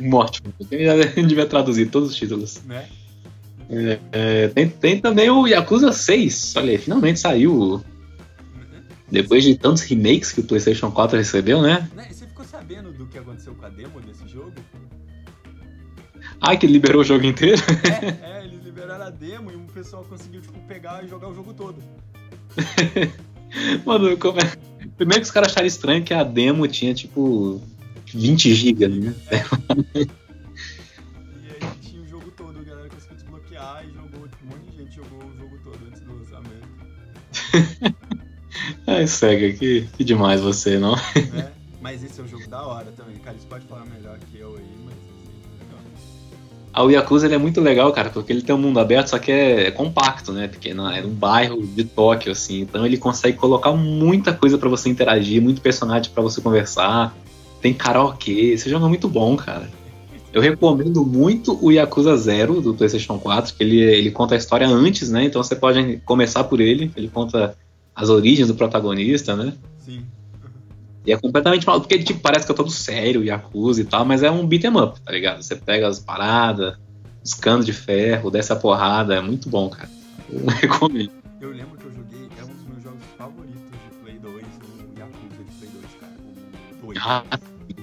Morte 0.00 0.42
Fogo. 0.42 0.54
Eu 0.70 1.04
devia 1.26 1.46
traduzir 1.46 1.90
todos 1.90 2.10
os 2.10 2.16
títulos. 2.16 2.62
Né? 2.64 2.86
É, 3.70 3.98
é, 4.12 4.48
tem, 4.48 4.68
tem 4.68 5.00
também 5.00 5.30
o 5.30 5.46
Yakuza 5.46 5.90
6. 5.90 6.56
Olha 6.56 6.72
aí, 6.72 6.78
finalmente 6.78 7.18
saiu. 7.18 7.82
Depois 9.10 9.44
de 9.44 9.56
tantos 9.56 9.82
remakes 9.82 10.32
que 10.32 10.40
o 10.40 10.44
PlayStation 10.44 10.90
4 10.90 11.16
recebeu, 11.16 11.62
né? 11.62 11.88
Né, 11.94 12.08
e 12.10 12.14
Você 12.14 12.26
ficou 12.26 12.44
sabendo 12.44 12.92
do 12.92 13.06
que 13.06 13.18
aconteceu 13.18 13.54
com 13.54 13.64
a 13.64 13.68
demo 13.70 14.00
desse 14.00 14.28
jogo? 14.28 14.52
Ai, 16.40 16.58
que 16.58 16.66
liberou 16.66 17.00
o 17.00 17.04
jogo 17.04 17.24
inteiro. 17.24 17.62
É, 17.84 18.41
é, 18.41 18.41
eles 19.02 19.02
liberaram 19.02 19.06
a 19.06 19.10
demo 19.10 19.50
e 19.50 19.56
o 19.56 19.60
pessoal 19.72 20.04
conseguiu, 20.04 20.40
tipo, 20.40 20.58
pegar 20.60 21.04
e 21.04 21.08
jogar 21.08 21.28
o 21.28 21.34
jogo 21.34 21.52
todo. 21.52 21.82
Mano, 23.84 24.16
como 24.16 24.38
é... 24.38 24.56
primeiro 24.96 25.20
que 25.20 25.26
os 25.26 25.30
caras 25.30 25.50
acharam 25.50 25.66
estranho 25.66 26.04
que 26.04 26.14
a 26.14 26.22
demo 26.22 26.66
tinha 26.68 26.94
tipo 26.94 27.60
20 28.06 28.54
GB, 28.54 28.88
né? 28.88 29.14
E 31.42 31.64
aí 31.64 31.70
tinha 31.80 32.02
o 32.02 32.06
jogo 32.06 32.30
todo, 32.30 32.58
a 32.58 32.62
galera 32.62 32.88
conseguiu 32.88 33.16
desbloquear 33.16 33.84
e 33.84 33.92
jogou, 33.92 34.28
um 34.42 34.46
monte 34.46 34.70
de 34.70 34.76
gente 34.76 34.94
jogou 34.94 35.24
o 35.24 35.36
jogo 35.36 35.58
todo 35.64 35.78
antes 35.86 36.00
do 36.00 36.14
lançamento. 36.14 36.68
Ai, 38.86 39.06
Sega, 39.06 39.52
que, 39.56 39.88
que 39.96 40.04
demais 40.04 40.40
você, 40.40 40.78
não? 40.78 40.94
né? 41.32 41.52
Mas 41.80 42.02
esse 42.04 42.20
é 42.20 42.24
um 42.24 42.28
jogo 42.28 42.46
da 42.48 42.62
hora 42.62 42.92
também. 42.92 43.16
Cara, 43.18 43.36
você 43.36 43.46
pode 43.46 43.66
falar 43.66 43.84
melhor 43.86 44.18
que 44.18 44.38
eu 44.38 44.56
aí, 44.56 44.76
mas 44.84 44.94
o 46.76 46.90
Yakuza 46.90 47.26
ele 47.26 47.34
é 47.34 47.38
muito 47.38 47.60
legal, 47.60 47.92
cara, 47.92 48.08
porque 48.08 48.32
ele 48.32 48.42
tem 48.42 48.54
um 48.54 48.58
mundo 48.58 48.80
aberto, 48.80 49.08
só 49.08 49.18
que 49.18 49.30
é, 49.30 49.66
é 49.66 49.70
compacto, 49.70 50.32
né? 50.32 50.48
Porque 50.48 50.72
não, 50.72 50.90
é 50.90 51.04
um 51.04 51.10
bairro 51.10 51.66
de 51.66 51.84
Tóquio, 51.84 52.32
assim. 52.32 52.60
Então 52.60 52.86
ele 52.86 52.96
consegue 52.96 53.36
colocar 53.36 53.72
muita 53.72 54.32
coisa 54.32 54.56
pra 54.56 54.68
você 54.68 54.88
interagir, 54.88 55.42
muito 55.42 55.60
personagem 55.60 56.10
pra 56.10 56.22
você 56.22 56.40
conversar. 56.40 57.14
Tem 57.60 57.74
karaokê, 57.74 58.52
esse 58.52 58.70
jogo 58.70 58.86
é 58.86 58.88
muito 58.88 59.08
bom, 59.08 59.36
cara. 59.36 59.68
Eu 60.32 60.40
recomendo 60.40 61.04
muito 61.04 61.58
o 61.62 61.70
Yakuza 61.70 62.16
Zero 62.16 62.62
do 62.62 62.72
PlayStation 62.72 63.18
4, 63.18 63.54
que 63.54 63.62
ele, 63.62 63.78
ele 63.78 64.10
conta 64.10 64.34
a 64.34 64.38
história 64.38 64.66
antes, 64.66 65.10
né? 65.10 65.24
Então 65.24 65.42
você 65.42 65.54
pode 65.54 66.00
começar 66.06 66.44
por 66.44 66.58
ele, 66.58 66.90
ele 66.96 67.08
conta 67.08 67.54
as 67.94 68.08
origens 68.08 68.48
do 68.48 68.54
protagonista, 68.54 69.36
né? 69.36 69.52
Sim. 69.78 70.06
E 71.04 71.12
é 71.12 71.16
completamente 71.18 71.66
maluco, 71.66 71.88
porque 71.88 72.02
tipo, 72.04 72.20
parece 72.20 72.46
que 72.46 72.52
é 72.52 72.54
todo 72.54 72.70
sério, 72.70 73.24
Yakuza 73.24 73.80
e 73.80 73.84
tal, 73.84 74.04
mas 74.04 74.22
é 74.22 74.30
um 74.30 74.46
beat'em 74.46 74.76
up, 74.76 75.00
tá 75.00 75.10
ligado? 75.12 75.42
Você 75.42 75.56
pega 75.56 75.88
as 75.88 75.98
paradas, 75.98 76.76
os 77.24 77.34
canos 77.34 77.66
de 77.66 77.72
ferro, 77.72 78.30
desce 78.30 78.52
a 78.52 78.56
porrada, 78.56 79.14
é 79.16 79.20
muito 79.20 79.48
bom, 79.48 79.68
cara. 79.68 79.90
Eu 80.30 80.46
recomendo. 80.60 81.10
Eu 81.40 81.50
lembro 81.50 81.76
que 81.76 81.86
eu 81.86 81.92
joguei, 81.92 82.28
é 82.38 82.44
um 82.44 82.54
dos 82.54 82.64
meus 82.68 82.82
jogos 82.84 83.02
favoritos 83.18 83.56
de 83.70 83.98
Play 84.00 84.18
2, 84.20 84.34
o 84.36 84.98
Yakuza 84.98 85.44
de 85.44 85.52
Play 85.58 85.70
2, 85.72 85.86
cara. 86.00 86.12
O 86.82 86.86
2. 86.86 86.98
Ah, 87.02 87.24
E, 87.68 87.74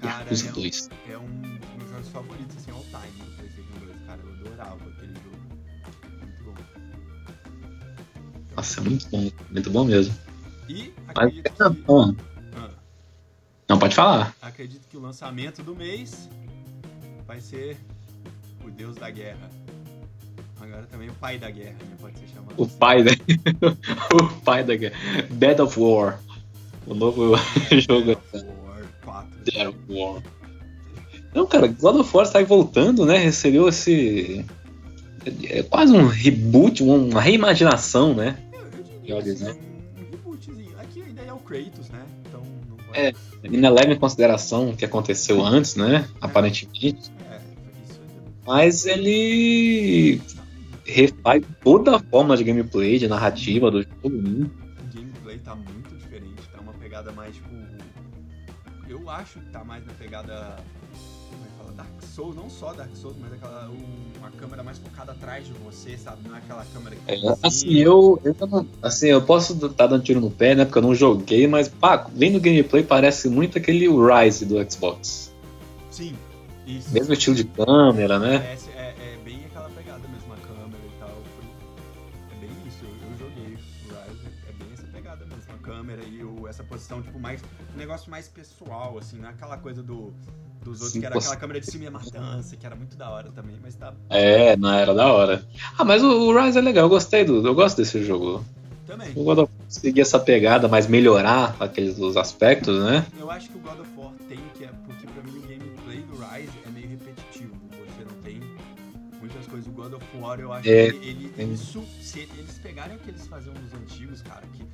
cara, 0.00 0.24
Yakuza 0.24 0.46
é, 0.46 0.48
um- 0.48 0.52
2. 0.54 0.88
é 1.12 1.18
um 1.18 1.26
dos 1.26 1.76
meus 1.76 1.90
jogos 1.90 2.08
favoritos, 2.08 2.56
assim, 2.56 2.70
all 2.70 2.84
time 2.84 3.22
do 3.22 3.36
PlayStation 3.36 3.84
2, 3.84 3.96
cara. 4.06 4.20
Eu 4.24 4.30
adorava 4.48 4.80
aquele 4.96 5.12
jogo. 5.12 5.36
Muito 6.22 6.44
bom. 6.44 6.54
Nossa, 8.56 8.80
é 8.80 8.82
muito 8.82 9.08
bom, 9.10 9.30
muito 9.50 9.70
bom 9.70 9.84
mesmo. 9.84 10.14
E 10.70 10.90
Mas, 11.06 11.16
acredito 11.18 11.52
que, 11.52 11.62
ah, 11.62 11.72
ah, 11.90 12.14
não, 13.68 13.78
pode 13.78 13.94
falar. 13.94 14.34
acredito 14.40 14.86
que 14.88 14.96
o 14.96 15.00
lançamento 15.00 15.62
do 15.62 15.74
mês 15.74 16.28
vai 17.26 17.40
ser 17.40 17.76
o 18.64 18.70
Deus 18.70 18.96
da 18.96 19.10
Guerra. 19.10 19.50
Agora 20.60 20.86
também 20.86 21.08
o 21.08 21.12
pai 21.14 21.38
da 21.38 21.50
guerra, 21.50 21.76
né? 21.80 21.96
Pode 22.00 22.18
ser 22.18 22.28
chamado. 22.28 22.54
O 22.56 22.64
assim. 22.64 22.76
pai 22.78 23.02
da. 23.02 23.10
o 24.14 24.40
pai 24.40 24.64
da 24.64 24.74
guerra. 24.74 24.96
Dead 25.30 25.60
of 25.60 25.78
War. 25.78 26.20
O 26.86 26.94
novo 26.94 27.36
jogo. 27.78 28.16
War 28.64 28.82
4. 29.04 29.28
Dead 29.44 29.68
of 29.68 29.78
War. 29.88 30.22
Não, 31.34 31.46
cara, 31.46 31.66
God 31.66 31.96
of 31.96 32.16
War 32.16 32.26
sai 32.26 32.44
voltando, 32.44 33.04
né? 33.04 33.18
Recebeu 33.18 33.68
esse. 33.68 34.44
É 35.44 35.62
quase 35.64 35.92
um 35.92 36.06
reboot, 36.06 36.82
uma 36.82 37.20
reimaginação, 37.20 38.14
né? 38.14 38.38
Eu, 39.04 39.16
eu 39.16 39.22
diria 39.22 39.34
assim, 39.34 39.44
né? 39.44 39.52
um, 39.52 40.00
um 40.00 40.10
rebootzinho. 40.10 40.78
Aqui 40.78 41.02
ainda 41.02 41.22
é 41.22 41.32
o 41.32 41.38
Kratos, 41.38 41.90
né? 41.90 42.02
É. 42.96 43.12
Não 43.48 43.72
leva 43.72 43.92
em 43.92 43.98
consideração 43.98 44.70
o 44.70 44.76
que 44.76 44.84
aconteceu 44.84 45.44
antes, 45.44 45.76
né? 45.76 46.08
Aparentemente. 46.20 47.12
É, 47.30 47.34
ainda 47.34 48.32
Mas 48.46 48.86
ele 48.86 50.20
refaz 50.84 51.42
toda 51.62 51.96
a 51.96 51.98
forma 51.98 52.36
de 52.36 52.44
gameplay, 52.44 52.98
de 52.98 53.06
narrativa 53.06 53.70
do 53.70 53.82
jogo, 53.82 54.22
né? 54.22 54.48
o 54.80 54.94
gameplay 54.94 55.38
tá 55.38 55.54
muito 55.54 55.94
diferente, 55.96 56.42
tá 56.52 56.60
uma 56.60 56.72
pegada 56.74 57.12
mais 57.12 57.34
tipo. 57.34 57.48
Eu 58.88 59.10
acho 59.10 59.40
que 59.40 59.50
tá 59.50 59.64
mais 59.64 59.84
na 59.84 59.92
pegada. 59.94 60.56
Souls, 62.16 62.34
não 62.34 62.48
só 62.48 62.72
Dark 62.72 62.96
Souls, 62.96 63.14
mas 63.20 63.30
aquela 63.30 63.68
um, 63.68 64.18
uma 64.18 64.30
câmera 64.30 64.62
mais 64.62 64.78
focada 64.78 65.12
atrás 65.12 65.46
de 65.46 65.52
você, 65.52 65.98
sabe? 65.98 66.26
Não 66.26 66.34
é 66.34 66.38
aquela 66.38 66.64
câmera 66.72 66.96
que 66.96 67.12
é, 67.12 67.36
assim, 67.42 67.74
eu, 67.74 68.18
eu 68.24 68.34
assim, 68.80 69.08
eu 69.08 69.20
posso 69.20 69.52
estar 69.52 69.68
tá 69.68 69.86
dando 69.86 70.02
tiro 70.02 70.18
no 70.18 70.30
pé, 70.30 70.54
né? 70.54 70.64
Porque 70.64 70.78
eu 70.78 70.82
não 70.82 70.94
joguei, 70.94 71.46
mas 71.46 71.68
pá, 71.68 72.08
vendo 72.14 72.36
o 72.36 72.40
gameplay 72.40 72.82
parece 72.82 73.28
muito 73.28 73.58
aquele 73.58 73.86
Rise 73.86 74.46
do 74.46 74.54
Xbox. 74.70 75.30
Sim, 75.90 76.14
isso. 76.66 76.90
Mesmo 76.90 77.12
estilo 77.12 77.36
de 77.36 77.44
câmera, 77.44 78.18
né? 78.18 78.36
É, 78.36 78.80
é, 78.80 78.94
é 78.98 79.18
bem 79.22 79.44
aquela 79.44 79.68
pegada 79.68 80.08
mesmo, 80.08 80.32
a 80.32 80.36
câmera 80.38 80.82
e 80.86 80.98
tal. 80.98 81.10
É 82.30 82.40
bem 82.40 82.50
isso, 82.66 82.78
eu, 82.82 83.10
eu 83.10 83.18
joguei 83.18 83.44
o 83.44 83.58
Rise, 83.58 84.26
é 84.48 84.52
bem 84.52 84.68
pegada 84.96 85.24
mesmo, 85.26 85.54
a 85.54 85.58
câmera 85.58 86.02
e 86.02 86.24
o, 86.24 86.48
essa 86.48 86.64
posição, 86.64 87.02
tipo, 87.02 87.18
mais. 87.18 87.42
Um 87.74 87.78
negócio 87.78 88.10
mais 88.10 88.28
pessoal, 88.28 88.98
assim, 88.98 89.18
não 89.18 89.28
é 89.28 89.30
aquela 89.30 89.58
coisa 89.58 89.82
do 89.82 90.12
dos 90.62 90.80
outros, 90.80 90.92
Sim, 90.92 91.00
que 91.00 91.06
era 91.06 91.16
aquela 91.16 91.36
câmera 91.36 91.60
de 91.60 91.70
cima 91.70 91.84
e 91.84 91.86
a 91.86 91.90
matança, 91.92 92.56
que 92.56 92.66
era 92.66 92.74
muito 92.74 92.96
da 92.96 93.08
hora 93.08 93.30
também, 93.30 93.56
mas 93.62 93.76
tá. 93.76 93.94
É, 94.10 94.56
não 94.56 94.72
era 94.72 94.92
da 94.92 95.12
hora. 95.12 95.44
Ah, 95.78 95.84
mas 95.84 96.02
o, 96.02 96.08
o 96.08 96.44
Rise 96.44 96.58
é 96.58 96.60
legal, 96.60 96.86
eu 96.86 96.88
gostei 96.88 97.24
do. 97.24 97.46
Eu 97.46 97.54
gosto 97.54 97.76
desse 97.76 98.02
jogo. 98.02 98.44
Também. 98.86 99.10
O 99.14 99.24
God 99.24 99.38
of 99.38 99.52
War 99.52 99.66
seguir 99.68 100.00
essa 100.00 100.18
pegada, 100.18 100.68
mas 100.68 100.86
melhorar 100.86 101.56
aqueles 101.60 101.98
os 101.98 102.16
aspectos, 102.16 102.82
né? 102.84 103.04
Eu 103.18 103.30
acho 103.30 103.48
que 103.48 103.56
o 103.56 103.60
God 103.60 103.80
of 103.80 103.90
War 103.96 104.12
tem, 104.28 104.38
que 104.56 104.64
é 104.64 104.70
porque 104.86 105.05
O 109.66 109.70
God 109.70 109.94
of 109.94 110.04
War, 110.18 110.40
eu 110.40 110.52
acho 110.52 110.68
é, 110.68 110.90
que 110.90 110.96
ele, 110.96 111.32
ele, 111.36 111.54
isso, 111.54 111.82
se 112.00 112.20
eles 112.20 112.58
pegarem 112.58 112.96
o 112.96 112.98
que 112.98 113.10
eles 113.10 113.26
faziam 113.26 113.54
nos 113.54 113.72
antigos, 113.72 114.22
cara, 114.22 114.42
que 114.52 114.64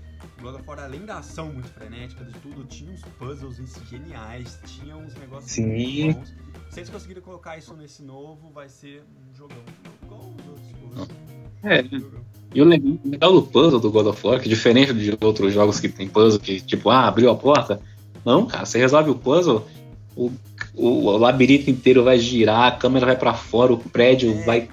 God 0.42 0.56
of 0.56 0.64
War, 0.66 0.80
além 0.80 1.04
da 1.04 1.18
ação 1.18 1.52
muito 1.52 1.68
frenética 1.68 2.24
de 2.24 2.32
tudo, 2.40 2.64
tinha 2.64 2.90
uns 2.90 3.02
puzzles 3.18 3.58
geniais, 3.88 4.58
tinha 4.66 4.96
uns 4.96 5.14
negócios 5.14 5.52
Sim. 5.52 5.66
muito 5.66 6.18
bons. 6.18 6.34
Se 6.70 6.80
eles 6.80 6.90
conseguirem 6.90 7.22
colocar 7.22 7.58
isso 7.58 7.74
nesse 7.74 8.02
novo, 8.02 8.50
vai 8.50 8.68
ser 8.68 9.02
um 9.02 9.34
jogão. 9.34 9.62
Igual 10.02 10.20
os 10.20 10.98
outros. 10.98 11.16
É. 11.62 11.84
E 12.54 12.60
o 12.60 12.64
legal 12.64 13.32
do 13.32 13.42
puzzle 13.42 13.78
do 13.78 13.90
God 13.90 14.06
of 14.06 14.26
War, 14.26 14.40
que 14.40 14.48
diferente 14.48 14.92
de 14.92 15.16
outros 15.20 15.52
jogos 15.52 15.78
que 15.78 15.88
tem 15.88 16.08
puzzle, 16.08 16.40
que 16.40 16.60
tipo, 16.60 16.90
ah, 16.90 17.06
abriu 17.06 17.30
a 17.30 17.36
porta. 17.36 17.80
Não, 18.24 18.46
cara, 18.46 18.64
você 18.64 18.78
resolve 18.78 19.10
o 19.10 19.14
puzzle, 19.14 19.66
o, 20.16 20.30
o, 20.74 21.06
o 21.06 21.16
labirinto 21.16 21.70
inteiro 21.70 22.04
vai 22.04 22.18
girar, 22.18 22.64
a 22.64 22.76
câmera 22.76 23.06
vai 23.06 23.16
para 23.16 23.34
fora, 23.34 23.72
o 23.72 23.78
prédio 23.78 24.32
é. 24.32 24.44
vai 24.44 24.68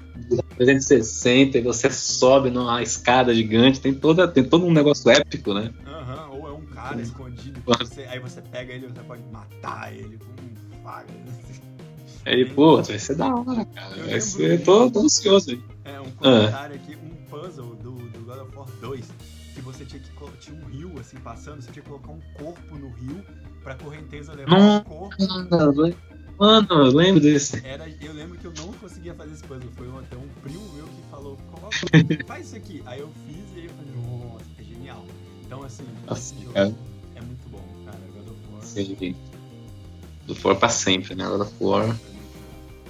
360 0.56 1.58
e 1.58 1.60
você 1.62 1.90
sobe 1.90 2.50
numa 2.50 2.82
escada 2.82 3.34
gigante, 3.34 3.80
tem, 3.80 3.94
toda, 3.94 4.28
tem 4.28 4.44
todo 4.44 4.66
um 4.66 4.72
negócio 4.72 5.10
épico, 5.10 5.54
né? 5.54 5.72
Aham, 5.86 6.28
uhum, 6.28 6.40
ou 6.40 6.48
é 6.48 6.52
um 6.52 6.66
cara 6.66 6.96
Sim. 6.96 7.02
escondido, 7.02 7.60
você, 7.64 8.02
aí 8.02 8.18
você 8.18 8.42
pega 8.42 8.72
ele, 8.72 8.86
você 8.86 9.02
pode 9.02 9.22
matar 9.32 9.92
ele 9.92 10.18
com 10.18 10.26
um 10.78 10.82
faga. 10.82 11.08
Aí, 12.26 12.44
pô, 12.44 12.82
vai 12.82 12.98
ser 12.98 13.16
da 13.16 13.34
hora, 13.34 13.64
cara. 13.64 13.96
Eu 13.96 14.10
vai 14.10 14.20
ser, 14.20 14.62
tô, 14.62 14.90
tô 14.90 15.00
ansioso. 15.00 15.58
É, 15.86 15.98
um 15.98 16.10
comentário 16.10 16.76
ah. 16.76 16.84
aqui, 16.84 16.94
um 17.02 17.24
puzzle 17.30 17.74
do, 17.76 17.92
do 17.92 18.20
God 18.26 18.40
of 18.40 18.56
War 18.56 18.68
2, 18.82 19.06
que 19.60 19.66
você 19.66 19.84
tinha 19.84 20.00
que 20.00 20.36
tinha 20.38 20.56
um 20.56 20.64
rio 20.64 20.98
assim 20.98 21.18
passando, 21.18 21.60
você 21.60 21.70
tinha 21.70 21.82
que 21.82 21.88
colocar 21.88 22.10
um 22.10 22.20
corpo 22.34 22.76
no 22.76 22.90
rio 22.90 23.22
pra 23.62 23.74
correnteza 23.74 24.32
levar 24.32 24.58
o 24.58 24.76
um 24.76 24.80
corpo. 24.80 25.16
Mano, 26.38 26.66
eu 26.70 26.92
lembro 26.92 27.20
desse. 27.20 27.60
Era, 27.66 27.86
eu 28.00 28.14
lembro 28.14 28.38
que 28.38 28.46
eu 28.46 28.52
não 28.56 28.72
conseguia 28.72 29.14
fazer 29.14 29.34
esse 29.34 29.44
puzzle. 29.44 29.70
Foi 29.76 29.86
até 29.98 30.16
um 30.16 30.26
primo 30.42 30.72
meu 30.72 30.86
que 30.86 31.10
falou, 31.10 31.36
coloca, 31.52 31.76
faz 32.26 32.46
isso 32.46 32.56
aqui. 32.56 32.82
Aí 32.86 33.00
eu 33.00 33.10
fiz 33.26 33.54
e 33.54 33.58
aí 33.60 33.66
eu 33.66 33.72
falei, 33.74 34.30
nossa, 34.30 34.44
é 34.58 34.64
genial. 34.64 35.04
Então, 35.44 35.62
assim, 35.62 35.84
esse 36.12 36.34
cara. 36.54 36.74
é 37.14 37.20
muito 37.20 37.48
bom, 37.50 37.62
cara. 37.84 37.98
God 38.14 38.28
of 38.28 38.54
War. 38.54 38.62
Sim. 38.62 39.14
God 40.26 40.36
of 40.36 40.46
War 40.46 40.56
pra 40.56 40.68
sempre, 40.70 41.14
né? 41.14 41.28
God 41.28 41.42
of 41.42 41.52
War. 41.60 41.96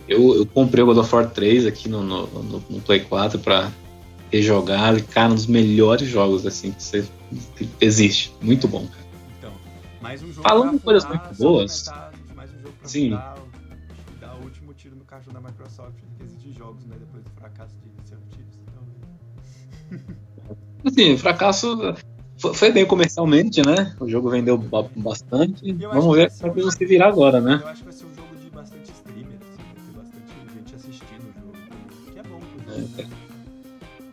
Eu, 0.06 0.36
eu 0.36 0.46
comprei 0.46 0.84
o 0.84 0.86
God 0.86 0.98
of 0.98 1.12
War 1.12 1.28
3 1.28 1.66
aqui 1.66 1.88
no, 1.88 2.04
no, 2.04 2.26
no, 2.28 2.64
no 2.70 2.80
Play 2.82 3.00
4 3.00 3.40
pra 3.40 3.72
rejogar. 4.30 4.96
E, 4.96 5.02
cara, 5.02 5.32
um 5.32 5.34
dos 5.34 5.46
melhores 5.46 6.08
jogos, 6.08 6.46
assim, 6.46 6.72
que, 6.72 6.82
você, 6.82 7.06
que 7.56 7.68
existe. 7.80 8.32
Muito 8.40 8.68
bom, 8.68 8.86
cara. 8.86 9.04
Então, 9.38 9.52
mais 10.00 10.22
um 10.22 10.32
jogo 10.32 10.48
Falando 10.48 10.80
coisas 10.80 11.04
muito 11.08 11.34
boas. 11.36 11.86
Mais 12.34 12.50
um 12.50 12.60
jogo 12.60 12.74
pra 12.78 12.88
Sim. 12.88 13.10
Dar, 13.10 13.38
dar 14.20 14.36
o 14.36 14.44
último 14.44 14.72
tiro 14.74 14.96
no 14.96 15.04
cachorro 15.04 15.34
da 15.34 15.40
Microsoft 15.40 15.96
em 16.02 16.18
quesito 16.18 16.48
de 16.48 16.52
jogos, 16.58 16.84
né? 16.86 16.96
Depois 16.98 17.24
do 17.24 17.30
fracasso 17.30 17.74
de 17.82 18.14
of 18.14 18.22
Thieves. 18.30 18.58
Então... 19.88 20.16
Assim, 20.84 21.16
fracasso 21.18 21.94
foi 22.54 22.72
bem 22.72 22.86
comercialmente, 22.86 23.60
né? 23.60 23.94
O 24.00 24.08
jogo 24.08 24.30
vendeu 24.30 24.56
bastante. 24.96 25.72
Vamos 25.72 26.16
ver 26.16 26.32
como 26.40 26.54
vai 26.54 26.70
se 26.72 26.86
virar 26.86 27.08
agora, 27.08 27.40
né? 27.40 27.60
Eu 27.62 27.68
acho 27.68 27.80
que 27.80 27.84
vai 27.84 27.92
ser 27.92 28.04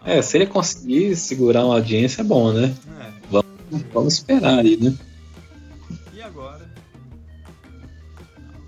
É, 0.07 0.21
se 0.21 0.37
ele 0.37 0.45
conseguir 0.45 1.17
segurar 1.17 1.65
uma 1.65 1.75
audiência, 1.75 2.21
é 2.21 2.23
bom, 2.23 2.53
né? 2.53 2.73
É. 3.01 3.11
Vamos, 3.29 3.85
vamos 3.93 4.13
esperar 4.13 4.59
aí, 4.59 4.77
né? 4.77 4.95
E 6.13 6.21
agora? 6.21 6.65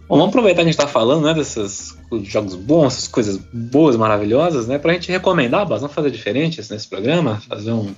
Bom, 0.09 0.17
vamos 0.17 0.27
aproveitar 0.27 0.63
que 0.63 0.67
a 0.67 0.71
gente 0.71 0.77
tá 0.77 0.85
falando, 0.85 1.23
né, 1.23 1.33
desses 1.33 1.97
jogos 2.23 2.55
bons, 2.55 2.87
essas 2.87 3.07
coisas 3.07 3.37
boas, 3.53 3.95
maravilhosas, 3.95 4.67
né, 4.67 4.77
pra 4.77 4.91
gente 4.91 5.09
recomendar, 5.13 5.65
Bas, 5.65 5.79
vamos 5.79 5.95
fazer 5.95 6.11
diferentes 6.11 6.69
nesse 6.69 6.89
programa, 6.89 7.39
fazer 7.47 7.71
um, 7.71 7.95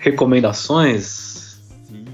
recomendações. 0.00 1.60
Sim. 1.88 2.04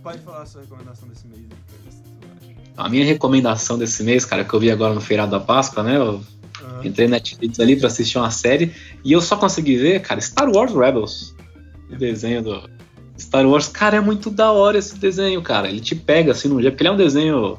Pode 0.00 0.18
falar 0.18 0.42
a 0.42 0.46
sua 0.46 0.60
recomendação 0.60 1.08
desse 1.08 1.26
mês 1.26 1.40
aí, 1.40 2.56
A 2.76 2.88
minha 2.88 3.04
recomendação 3.04 3.76
desse 3.76 4.04
mês, 4.04 4.24
cara, 4.24 4.44
que 4.44 4.54
eu 4.54 4.60
vi 4.60 4.70
agora 4.70 4.94
no 4.94 5.00
feriado 5.00 5.32
da 5.32 5.40
Páscoa, 5.40 5.82
né, 5.82 5.96
eu 5.96 6.22
uhum. 6.78 6.86
entrei 6.86 7.06
na 7.06 7.16
Netflix 7.16 7.60
ali 7.60 7.76
pra 7.76 7.88
assistir 7.88 8.18
uma 8.18 8.30
série, 8.30 8.72
e 9.04 9.12
eu 9.12 9.20
só 9.20 9.36
consegui 9.36 9.76
ver, 9.76 10.00
cara, 10.00 10.20
Star 10.20 10.50
Wars 10.50 10.72
Rebels, 10.72 11.34
o 11.90 11.96
desenho 11.96 12.42
do 12.42 12.70
Star 13.18 13.46
Wars, 13.46 13.68
cara, 13.68 13.96
é 13.96 14.00
muito 14.00 14.30
da 14.30 14.52
hora 14.52 14.78
esse 14.78 14.96
desenho, 14.96 15.42
cara, 15.42 15.68
ele 15.68 15.80
te 15.80 15.94
pega 15.94 16.32
assim 16.32 16.48
num 16.48 16.60
dia, 16.60 16.70
porque 16.70 16.82
ele 16.82 16.88
é 16.88 16.92
um 16.92 16.96
desenho 16.96 17.58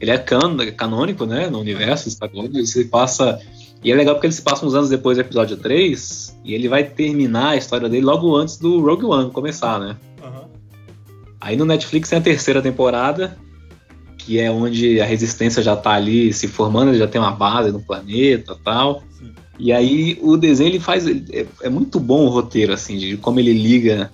ele 0.00 0.10
é 0.10 0.18
can 0.18 0.56
canônico, 0.76 1.24
né, 1.24 1.48
no 1.48 1.60
universo 1.60 2.10
Star 2.10 2.30
Wars, 2.34 2.54
ele 2.54 2.66
se 2.66 2.84
passa 2.86 3.40
e 3.84 3.92
é 3.92 3.94
legal 3.94 4.14
porque 4.14 4.26
ele 4.26 4.34
se 4.34 4.40
passa 4.40 4.64
uns 4.64 4.74
anos 4.74 4.88
depois 4.88 5.18
do 5.18 5.20
episódio 5.20 5.58
3 5.58 6.40
e 6.42 6.54
ele 6.54 6.68
vai 6.68 6.84
terminar 6.84 7.50
a 7.50 7.56
história 7.56 7.86
dele 7.86 8.04
logo 8.04 8.34
antes 8.34 8.56
do 8.56 8.80
Rogue 8.80 9.04
One 9.04 9.30
começar, 9.30 9.78
né? 9.78 9.96
Uhum. 10.24 10.48
Aí 11.38 11.54
no 11.54 11.66
Netflix 11.66 12.08
tem 12.08 12.18
a 12.18 12.22
terceira 12.22 12.62
temporada, 12.62 13.36
que 14.24 14.40
é 14.40 14.50
onde 14.50 15.00
a 15.00 15.04
resistência 15.04 15.62
já 15.62 15.76
tá 15.76 15.90
ali 15.90 16.32
se 16.32 16.48
formando, 16.48 16.90
ele 16.90 16.98
já 16.98 17.06
tem 17.06 17.20
uma 17.20 17.30
base 17.30 17.70
no 17.70 17.80
planeta 17.80 18.56
tal. 18.64 19.02
Sim. 19.18 19.32
E 19.58 19.72
aí 19.72 20.18
o 20.22 20.36
desenho 20.36 20.70
ele 20.70 20.80
faz. 20.80 21.06
É, 21.06 21.46
é, 21.62 21.68
muito 21.68 22.00
bom 22.00 22.24
o 22.24 22.28
roteiro, 22.28 22.72
assim, 22.72 22.96
de 22.96 23.16
como 23.16 23.38
ele 23.38 23.52
liga 23.52 24.10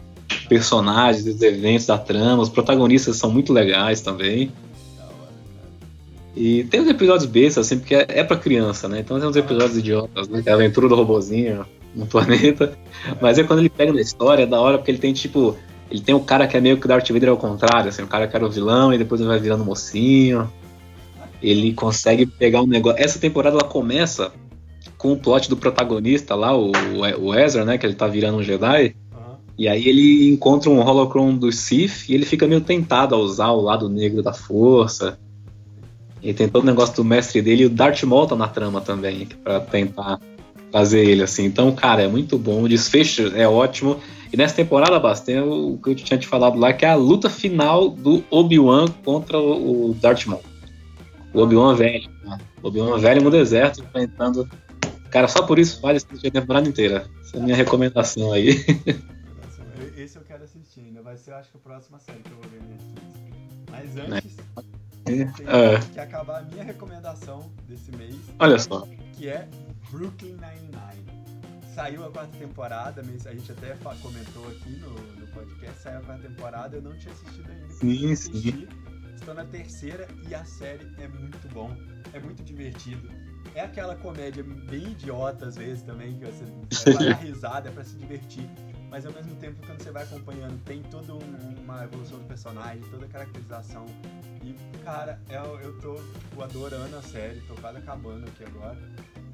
personagens, 0.49 1.27
os 1.27 1.41
eventos 1.41 1.87
da 1.87 1.97
trama, 1.97 2.43
os 2.43 2.49
protagonistas 2.49 3.17
são 3.17 3.31
muito 3.31 3.53
legais 3.53 4.01
também. 4.01 4.53
E 6.37 6.65
tem 6.65 6.81
uns 6.81 6.89
episódios 6.89 7.27
bestas, 7.27 7.67
assim, 7.67 7.79
porque 7.79 7.95
é, 7.95 8.07
é 8.09 8.25
pra 8.25 8.37
criança, 8.37 8.89
né? 8.89 9.01
Então 9.01 9.19
tem 9.19 9.29
uns 9.29 9.37
episódios 9.37 9.79
idiotas, 9.79 10.29
né? 10.29 10.43
É 10.45 10.51
a 10.51 10.55
aventura 10.55 10.89
do 10.89 10.95
robozinho 10.95 11.65
no 11.95 12.07
planeta. 12.07 12.73
Mas 13.21 13.39
é 13.39 13.45
quando 13.45 13.61
ele 13.61 13.69
pega 13.69 13.93
na 13.93 14.01
história, 14.01 14.43
é 14.43 14.47
da 14.47 14.61
hora, 14.61 14.79
porque 14.79 14.91
ele 14.91 14.99
tem, 14.99 15.13
tipo... 15.13 15.57
Ele 15.91 16.01
tem 16.01 16.15
o 16.15 16.21
cara 16.21 16.47
que 16.47 16.57
é 16.57 16.61
meio 16.61 16.79
que 16.79 16.85
o 16.85 16.89
Darth 16.89 17.11
Vader 17.11 17.31
ao 17.31 17.37
contrário, 17.37 17.89
assim. 17.89 18.03
O 18.03 18.07
cara 18.07 18.29
que 18.29 18.37
era 18.37 18.47
o 18.47 18.51
vilão 18.51 18.95
e 18.95 18.99
depois 18.99 19.21
ele 19.21 19.29
vai 19.29 19.41
virando 19.41 19.65
mocinho. 19.65 20.51
Ele 21.43 21.73
consegue 21.73 22.27
pegar 22.27 22.63
um 22.63 22.67
negócio... 22.67 23.03
Essa 23.03 23.19
temporada, 23.19 23.57
ela 23.57 23.69
começa 23.69 24.31
com 24.97 25.13
o 25.13 25.17
plot 25.17 25.49
do 25.49 25.57
protagonista 25.57 26.35
lá, 26.35 26.57
o, 26.57 26.71
o 27.19 27.35
Ezra, 27.35 27.65
né? 27.65 27.77
Que 27.77 27.87
ele 27.87 27.95
tá 27.95 28.07
virando 28.07 28.39
um 28.39 28.43
Jedi. 28.43 28.95
E 29.59 29.69
aí 29.69 29.89
ele 29.89 30.31
encontra 30.31 30.71
um 30.71 30.79
holocron 30.79 31.35
do 31.35 31.51
Sith 31.51 32.09
e 32.09 32.15
ele 32.15 32.25
fica 32.25 32.47
meio 32.47 32.61
tentado 32.61 33.15
a 33.15 33.19
usar 33.19 33.51
o 33.51 33.61
lado 33.61 33.89
negro 33.89 34.23
da 34.23 34.33
força. 34.33 35.19
E 36.23 36.33
tem 36.33 36.49
todo 36.49 36.63
o 36.63 36.67
negócio 36.67 36.95
do 36.95 37.05
mestre 37.05 37.43
dele 37.43 37.65
e 37.65 37.67
o 37.67 37.71
Darth 37.71 38.03
Maul 38.05 38.27
tá 38.27 38.37
na 38.37 38.47
trama 38.47 38.81
também, 38.81 39.27
para 39.43 39.61
tentar 39.61 40.21
fazer 40.71 41.05
ele 41.05 41.23
assim. 41.23 41.45
Então, 41.45 41.75
cara, 41.75 42.03
é 42.03 42.09
muito 42.09 42.39
bom. 42.39 42.63
O 42.63 42.69
desfecho 42.69 43.29
é 43.35 43.47
ótimo. 43.49 44.01
E 44.33 44.37
nessa 44.37 44.55
temporada, 44.55 44.99
Bas, 44.99 45.21
tem 45.21 45.41
o 45.41 45.79
que 45.83 45.91
eu 45.91 45.95
tinha 45.95 46.19
te 46.19 46.27
falado 46.27 46.59
lá, 46.59 46.73
que 46.73 46.85
é 46.85 46.91
a 46.91 46.95
luta 46.95 47.29
final 47.29 47.89
do 47.89 48.23
Obi-Wan 48.31 48.87
contra 49.05 49.39
o 49.39 49.95
Darth 50.01 50.27
Maul. 50.27 50.43
O 51.35 51.41
Obi-Wan 51.41 51.75
velho. 51.75 52.09
Né? 52.25 52.39
O 52.63 52.69
Obi-Wan 52.69 52.99
velho 52.99 53.23
no 53.23 53.31
deserto, 53.31 53.83
enfrentando. 53.83 54.49
Cara, 55.11 55.27
só 55.27 55.43
por 55.43 55.59
isso 55.59 55.81
vale 55.81 55.97
assistir 55.97 56.29
a 56.29 56.31
temporada 56.31 56.69
inteira. 56.69 57.07
Essa 57.23 57.39
é 57.39 57.41
a 57.41 57.43
minha 57.43 57.57
recomendação 57.57 58.33
aí. 58.33 58.51
Esse 59.97 60.17
eu 60.17 60.23
quero 60.23 60.45
assistir 60.45 60.81
ainda. 60.81 61.03
Vai 61.03 61.17
ser, 61.17 61.33
acho 61.33 61.51
que, 61.51 61.57
a 61.57 61.61
próxima 61.61 61.99
série 61.99 62.21
que 62.21 62.31
eu 62.31 62.37
vou 62.37 62.51
ver 62.51 62.61
Mas 63.71 63.95
né? 63.95 64.05
antes. 64.09 64.37
É 65.07 65.75
é. 65.75 65.79
que 65.93 65.99
acabar 65.99 66.41
a 66.41 66.43
minha 66.43 66.63
recomendação 66.63 67.51
desse 67.69 67.91
mês. 67.97 68.15
Olha 68.39 68.59
só. 68.59 68.87
Que 69.15 69.29
é 69.29 69.49
Brooklyn 69.91 70.33
Nine-Nine. 70.33 71.21
Saiu 71.75 72.05
a 72.05 72.11
quarta 72.11 72.37
temporada, 72.37 73.01
a 73.01 73.35
gente 73.35 73.53
até 73.53 73.77
comentou 74.03 74.47
aqui 74.49 74.71
no, 74.81 74.91
no 74.91 75.27
podcast, 75.29 75.81
saiu 75.81 75.99
a 75.99 76.03
quarta 76.03 76.29
temporada, 76.29 76.77
eu 76.77 76.83
não 76.83 76.97
tinha 76.99 77.13
assistido 77.13 77.51
ainda. 77.51 77.69
Sim, 77.73 78.15
sim. 78.15 78.69
Estou 79.15 79.35
na 79.35 79.45
terceira 79.45 80.09
e 80.29 80.35
a 80.35 80.45
série 80.45 80.91
é 80.99 81.07
muito 81.07 81.49
bom. 81.53 81.71
É 82.13 82.19
muito 82.19 82.43
divertido. 82.43 83.09
É 83.55 83.63
aquela 83.63 83.95
comédia 83.97 84.43
bem 84.43 84.93
idiota 84.93 85.47
às 85.47 85.57
vezes 85.57 85.83
também, 85.83 86.19
que 86.19 86.25
você 86.25 86.45
vai 86.93 87.09
dar 87.09 87.15
risada, 87.17 87.69
é 87.69 87.73
pra 87.73 87.85
se 87.85 87.97
divertir. 87.97 88.49
Mas 88.91 89.07
ao 89.07 89.13
mesmo 89.13 89.37
tempo, 89.37 89.65
quando 89.65 89.81
você 89.81 89.93
vai 89.93 90.03
acompanhando, 90.03 90.61
tem 90.65 90.83
toda 90.83 91.15
uma 91.15 91.85
evolução 91.85 92.19
do 92.19 92.25
personagem, 92.25 92.83
toda 92.91 93.07
a 93.07 93.09
caracterização. 93.09 93.87
E, 94.43 94.55
cara, 94.83 95.21
eu, 95.29 95.61
eu 95.61 95.79
tô 95.81 96.43
adorando 96.43 96.97
a 96.97 97.03
série, 97.03 97.41
tô 97.43 97.55
quase 97.55 97.79
acabando 97.79 98.27
aqui 98.27 98.45
agora. 98.45 98.77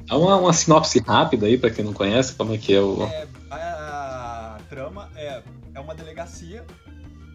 Dá 0.06 0.16
uma, 0.16 0.36
uma 0.36 0.52
sinopse 0.52 1.00
rápida 1.00 1.46
aí, 1.46 1.58
pra 1.58 1.70
quem 1.70 1.84
não 1.84 1.92
conhece, 1.92 2.34
como 2.34 2.54
é 2.54 2.58
que 2.58 2.74
é 2.74 2.80
o. 2.80 3.02
É, 3.04 3.26
a, 3.50 4.56
a 4.56 4.58
trama 4.68 5.10
é, 5.16 5.42
é 5.74 5.80
uma 5.80 5.94
delegacia 5.94 6.64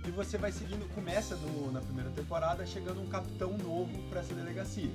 e 0.08 0.12
você 0.12 0.38
vai 0.38 0.52
seguindo, 0.52 0.88
começa 0.96 1.36
no, 1.36 1.72
na 1.72 1.80
primeira 1.80 2.10
temporada 2.12 2.66
chegando 2.66 3.02
um 3.02 3.08
capitão 3.08 3.58
novo 3.58 3.92
para 4.10 4.22
essa 4.22 4.34
delegacia. 4.34 4.90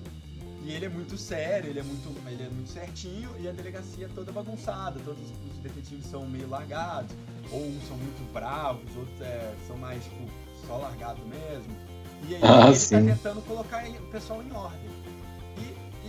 E 0.64 0.72
ele 0.72 0.86
é 0.86 0.88
muito 0.88 1.16
sério, 1.16 1.70
ele 1.70 1.78
é 1.78 1.82
muito, 1.82 2.08
ele 2.28 2.42
é 2.42 2.48
muito 2.48 2.70
certinho 2.70 3.30
e 3.38 3.48
a 3.48 3.52
delegacia 3.52 4.06
é 4.06 4.08
toda 4.08 4.32
bagunçada, 4.32 4.98
todos 5.04 5.22
os 5.22 5.58
detetives 5.58 6.06
são 6.06 6.26
meio 6.26 6.48
largados, 6.48 7.14
ou 7.52 7.64
uns 7.64 7.86
são 7.86 7.96
muito 7.96 8.32
bravos, 8.32 8.84
outros 8.96 9.20
é, 9.20 9.54
são 9.68 9.76
mais 9.76 10.02
tipo, 10.02 10.28
só 10.66 10.78
largados 10.78 11.24
mesmo. 11.24 11.76
E 12.28 12.34
aí 12.34 12.40
ah, 12.42 12.62
ele 12.62 12.66
tá 12.66 12.74
sim. 12.74 13.06
tá 13.06 13.14
tentando 13.14 13.42
colocar 13.42 13.88
o 13.88 14.10
pessoal 14.10 14.42
em 14.42 14.50
ordem. 14.52 14.90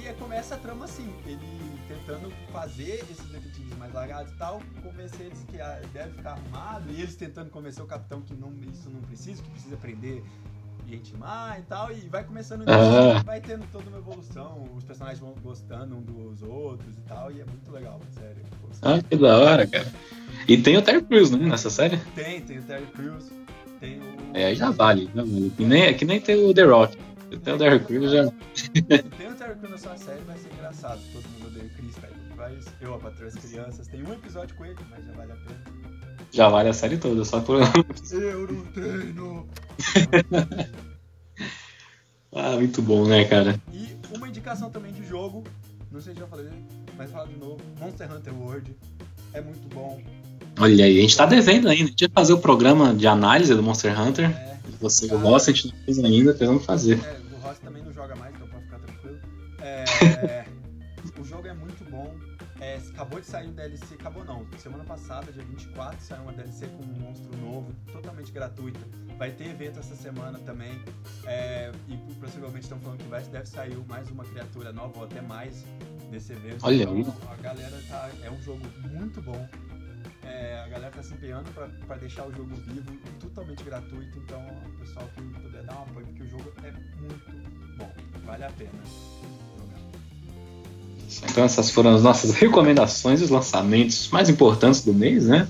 E, 0.07 0.13
começa 0.13 0.55
a 0.55 0.57
trama 0.57 0.85
assim, 0.85 1.13
ele 1.25 1.39
tentando 1.87 2.31
fazer 2.51 3.05
esses 3.11 3.25
detetives 3.29 3.77
mais 3.77 3.93
largados 3.93 4.31
e 4.31 4.37
tal, 4.37 4.61
convencer 4.81 5.25
eles 5.25 5.43
que 5.49 5.59
ah, 5.59 5.81
deve 5.91 6.11
ficar 6.11 6.31
arrumado, 6.31 6.89
e 6.91 7.01
eles 7.01 7.15
tentando 7.15 7.49
convencer 7.49 7.83
o 7.83 7.87
capitão 7.87 8.21
que 8.21 8.33
não, 8.33 8.53
isso 8.71 8.89
não 8.89 9.01
precisa, 9.01 9.41
que 9.41 9.49
precisa 9.49 9.75
aprender 9.75 10.23
gente 10.87 11.13
má 11.17 11.57
e 11.59 11.63
tal, 11.63 11.91
e 11.91 11.95
vai 12.07 12.23
começando 12.23 12.63
ah. 12.67 13.21
vai 13.25 13.41
tendo 13.41 13.65
toda 13.71 13.89
uma 13.89 13.97
evolução, 13.97 14.69
os 14.75 14.85
personagens 14.85 15.19
vão 15.19 15.35
gostando 15.43 15.97
um 15.97 16.01
dos 16.01 16.41
outros 16.41 16.97
e 16.97 17.01
tal, 17.01 17.29
e 17.31 17.41
é 17.41 17.45
muito 17.45 17.69
legal, 17.71 17.99
sério. 18.13 18.37
Ah, 18.81 19.01
que 19.01 19.15
da 19.17 19.37
hora, 19.37 19.67
cara. 19.67 19.87
E 20.47 20.57
tem 20.57 20.77
o 20.77 20.81
Terry 20.81 21.01
Crews, 21.01 21.31
né, 21.31 21.39
nessa 21.39 21.69
série? 21.69 21.97
Tem, 22.15 22.41
tem 22.41 22.59
o 22.59 22.63
Terry 22.63 22.85
Crews, 22.95 23.25
tem 23.81 23.99
o... 23.99 24.37
É, 24.37 24.55
já 24.55 24.71
vale, 24.71 25.09
já 25.13 25.23
vale. 25.23 25.51
Que 25.57 25.65
nem, 25.65 25.93
que 25.93 26.05
nem 26.05 26.21
tem 26.21 26.35
o 26.45 26.53
The 26.53 26.63
Rock. 26.63 26.97
Tem 27.43 27.53
o 27.53 27.57
Terry 27.57 27.79
Crews 27.79 28.11
já... 28.11 28.31
tem 28.71 29.31
o 29.31 29.35
Terry 29.35 29.55
Crews 29.55 29.71
na 29.71 29.77
sua 29.77 29.97
série, 29.97 30.21
vai 30.21 30.37
ser 30.37 30.51
engraçado, 30.53 30.99
todo 31.13 31.27
mundo 31.29 31.47
odeia 31.47 31.65
o 31.65 31.69
Chris, 31.69 31.97
velho. 31.97 32.15
Mas 32.35 32.65
eu, 32.81 32.93
a 32.93 32.99
Patrulha 32.99 33.27
as 33.27 33.35
Crianças, 33.35 33.87
tem 33.87 34.03
um 34.03 34.13
episódio 34.13 34.55
com 34.55 34.65
ele, 34.65 34.77
mas 34.89 35.05
já 35.05 35.11
vale 35.13 35.31
a 35.31 35.35
pena. 35.35 35.63
Já 36.31 36.49
vale 36.49 36.69
a 36.69 36.73
série 36.73 36.97
toda, 36.97 37.23
só 37.23 37.39
por. 37.39 37.59
Eu 38.11 38.47
não 38.47 38.65
treino! 38.67 39.47
ah, 42.33 42.51
muito 42.51 42.81
bom, 42.81 43.07
né, 43.07 43.25
cara? 43.25 43.59
E 43.71 43.97
uma 44.15 44.27
indicação 44.27 44.69
também 44.69 44.91
de 44.91 45.05
jogo, 45.05 45.43
não 45.91 46.01
sei 46.01 46.13
se 46.13 46.19
já 46.19 46.27
falei, 46.27 46.49
mas 46.97 47.11
fala 47.11 47.27
de 47.27 47.37
novo: 47.37 47.61
Monster 47.79 48.13
Hunter 48.13 48.33
World. 48.33 48.75
É 49.33 49.41
muito 49.41 49.67
bom. 49.73 50.01
Olha 50.59 50.85
aí, 50.85 50.97
a 50.97 51.01
gente 51.01 51.15
tá 51.15 51.25
devendo 51.25 51.69
ainda. 51.69 51.85
A 51.85 51.87
gente 51.87 52.01
ia 52.01 52.09
fazer 52.09 52.33
o 52.33 52.39
programa 52.39 52.93
de 52.93 53.07
análise 53.07 53.53
do 53.53 53.61
Monster 53.61 53.99
Hunter. 53.99 54.25
É, 54.25 54.57
você 54.79 55.07
cara, 55.07 55.21
gosta, 55.21 55.51
a 55.51 55.53
gente 55.53 55.67
não 55.67 55.83
fez 55.83 55.99
ainda, 55.99 56.33
precisamos 56.33 56.65
fazer. 56.65 56.99
É, 57.03 57.35
o 57.35 57.39
Ross 57.39 57.59
também 57.59 57.83
não 57.83 57.93
joga 57.93 58.15
mais, 58.15 58.35
É, 60.01 60.45
o 61.19 61.23
jogo 61.23 61.47
é 61.47 61.53
muito 61.53 61.89
bom. 61.89 62.15
É, 62.59 62.77
acabou 62.89 63.19
de 63.19 63.27
sair 63.27 63.47
um 63.47 63.53
DLC, 63.53 63.93
acabou 63.93 64.25
não, 64.25 64.45
semana 64.57 64.83
passada, 64.83 65.31
dia 65.31 65.43
24, 65.43 66.01
saiu 66.01 66.23
uma 66.23 66.33
DLC 66.33 66.65
com 66.67 66.83
um 66.83 66.99
monstro 66.99 67.37
novo, 67.37 67.71
totalmente 67.91 68.31
gratuita. 68.31 68.79
Vai 69.17 69.31
ter 69.31 69.49
evento 69.49 69.79
essa 69.79 69.95
semana 69.95 70.39
também, 70.39 70.81
é, 71.25 71.71
e 71.87 71.97
possivelmente 72.15 72.63
estão 72.63 72.79
falando 72.79 72.99
que 72.99 73.09
vai, 73.09 73.21
deve 73.23 73.45
sair 73.45 73.77
mais 73.87 74.09
uma 74.09 74.23
criatura 74.23 74.73
nova 74.73 74.97
ou 74.97 75.05
até 75.05 75.21
mais 75.21 75.63
nesse 76.09 76.33
evento. 76.33 76.65
Olha 76.65 76.83
então, 76.83 76.95
aí. 76.95 77.05
A 77.31 77.35
galera 77.35 77.79
tá. 77.87 78.09
É 78.23 78.31
um 78.31 78.41
jogo 78.41 78.65
muito 78.89 79.21
bom. 79.21 79.47
É, 80.23 80.59
a 80.59 80.67
galera 80.67 80.91
tá 80.91 81.03
se 81.03 81.13
empenhando 81.13 81.49
para 81.85 81.97
deixar 81.97 82.25
o 82.25 82.33
jogo 82.33 82.53
vivo, 82.55 82.97
totalmente 83.19 83.63
gratuito, 83.63 84.17
então 84.17 84.41
o 84.65 84.79
pessoal 84.79 85.07
que 85.15 85.21
puder 85.21 85.63
dar 85.63 85.79
um 85.79 85.83
apoio, 85.83 86.05
porque 86.07 86.23
o 86.23 86.27
jogo 86.27 86.53
é 86.63 86.71
muito 86.99 87.77
bom, 87.77 87.93
vale 88.25 88.43
a 88.43 88.51
pena. 88.51 88.71
Então 91.29 91.43
essas 91.43 91.71
foram 91.71 91.95
as 91.95 92.03
nossas 92.03 92.31
recomendações 92.35 93.21
os 93.21 93.29
lançamentos 93.29 94.09
mais 94.09 94.29
importantes 94.29 94.83
do 94.83 94.93
mês, 94.93 95.25
né? 95.25 95.47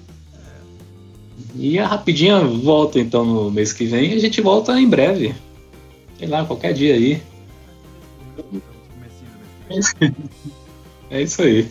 E 1.56 1.80
a 1.80 1.88
rapidinha 1.88 2.40
volta 2.40 3.00
então 3.00 3.26
no 3.26 3.52
mês 3.52 3.74
que 3.74 3.86
vem 3.86 4.14
a 4.14 4.20
gente 4.20 4.42
volta 4.42 4.80
em 4.80 4.88
breve. 4.88 5.34
Sei 6.18 6.28
lá, 6.28 6.46
qualquer 6.46 6.74
dia 6.74 6.94
aí. 6.94 7.22
É 11.10 11.22
isso 11.22 11.42
aí. 11.42 11.70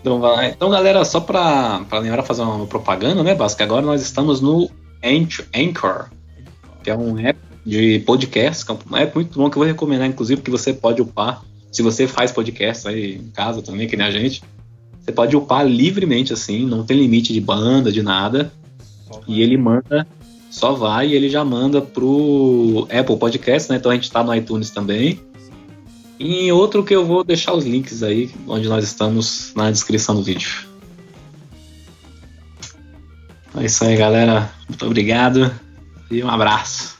Então, 0.00 0.18
vai. 0.18 0.50
então 0.50 0.70
galera, 0.70 1.04
só 1.04 1.20
para 1.20 1.84
lembrar, 1.92 2.22
fazer 2.22 2.42
uma 2.42 2.66
propaganda, 2.66 3.22
né, 3.22 3.34
Basque? 3.34 3.62
Agora 3.62 3.84
nós 3.84 4.00
estamos 4.00 4.40
no 4.40 4.70
Anchor, 5.04 6.08
que 6.82 6.90
é 6.90 6.96
um 6.96 7.18
app 7.18 7.38
de 7.66 7.98
podcast, 8.00 8.64
que 8.64 8.72
é 8.72 8.74
um 8.74 8.96
app 8.96 9.14
muito 9.14 9.38
bom 9.38 9.50
que 9.50 9.56
eu 9.56 9.60
vou 9.60 9.66
recomendar, 9.66 10.08
inclusive, 10.08 10.40
que 10.40 10.50
você 10.50 10.72
pode 10.72 11.02
upar 11.02 11.42
se 11.70 11.82
você 11.82 12.06
faz 12.06 12.32
podcast 12.32 12.88
aí 12.88 13.16
em 13.16 13.30
casa 13.30 13.62
também, 13.62 13.86
que 13.86 13.96
nem 13.96 14.06
a 14.06 14.10
gente, 14.10 14.42
você 15.00 15.12
pode 15.12 15.36
upar 15.36 15.66
livremente, 15.66 16.32
assim, 16.32 16.66
não 16.66 16.84
tem 16.84 16.98
limite 16.98 17.32
de 17.32 17.40
banda, 17.40 17.90
de 17.90 18.02
nada. 18.02 18.52
E 19.26 19.42
ele 19.42 19.56
manda, 19.56 20.06
só 20.50 20.72
vai 20.72 21.08
e 21.08 21.14
ele 21.14 21.28
já 21.28 21.44
manda 21.44 21.80
pro 21.80 22.86
Apple 22.90 23.16
Podcast, 23.16 23.70
né? 23.70 23.76
Então 23.76 23.90
a 23.90 23.94
gente 23.94 24.10
tá 24.10 24.22
no 24.22 24.34
iTunes 24.34 24.70
também. 24.70 25.20
E 26.18 26.46
em 26.46 26.52
outro 26.52 26.84
que 26.84 26.94
eu 26.94 27.04
vou 27.04 27.24
deixar 27.24 27.54
os 27.54 27.64
links 27.64 28.02
aí, 28.02 28.30
onde 28.46 28.68
nós 28.68 28.84
estamos, 28.84 29.52
na 29.56 29.70
descrição 29.70 30.14
do 30.14 30.22
vídeo. 30.22 30.68
É 33.56 33.64
isso 33.64 33.84
aí, 33.84 33.96
galera. 33.96 34.52
Muito 34.68 34.86
obrigado 34.86 35.50
e 36.10 36.22
um 36.22 36.28
abraço. 36.28 36.99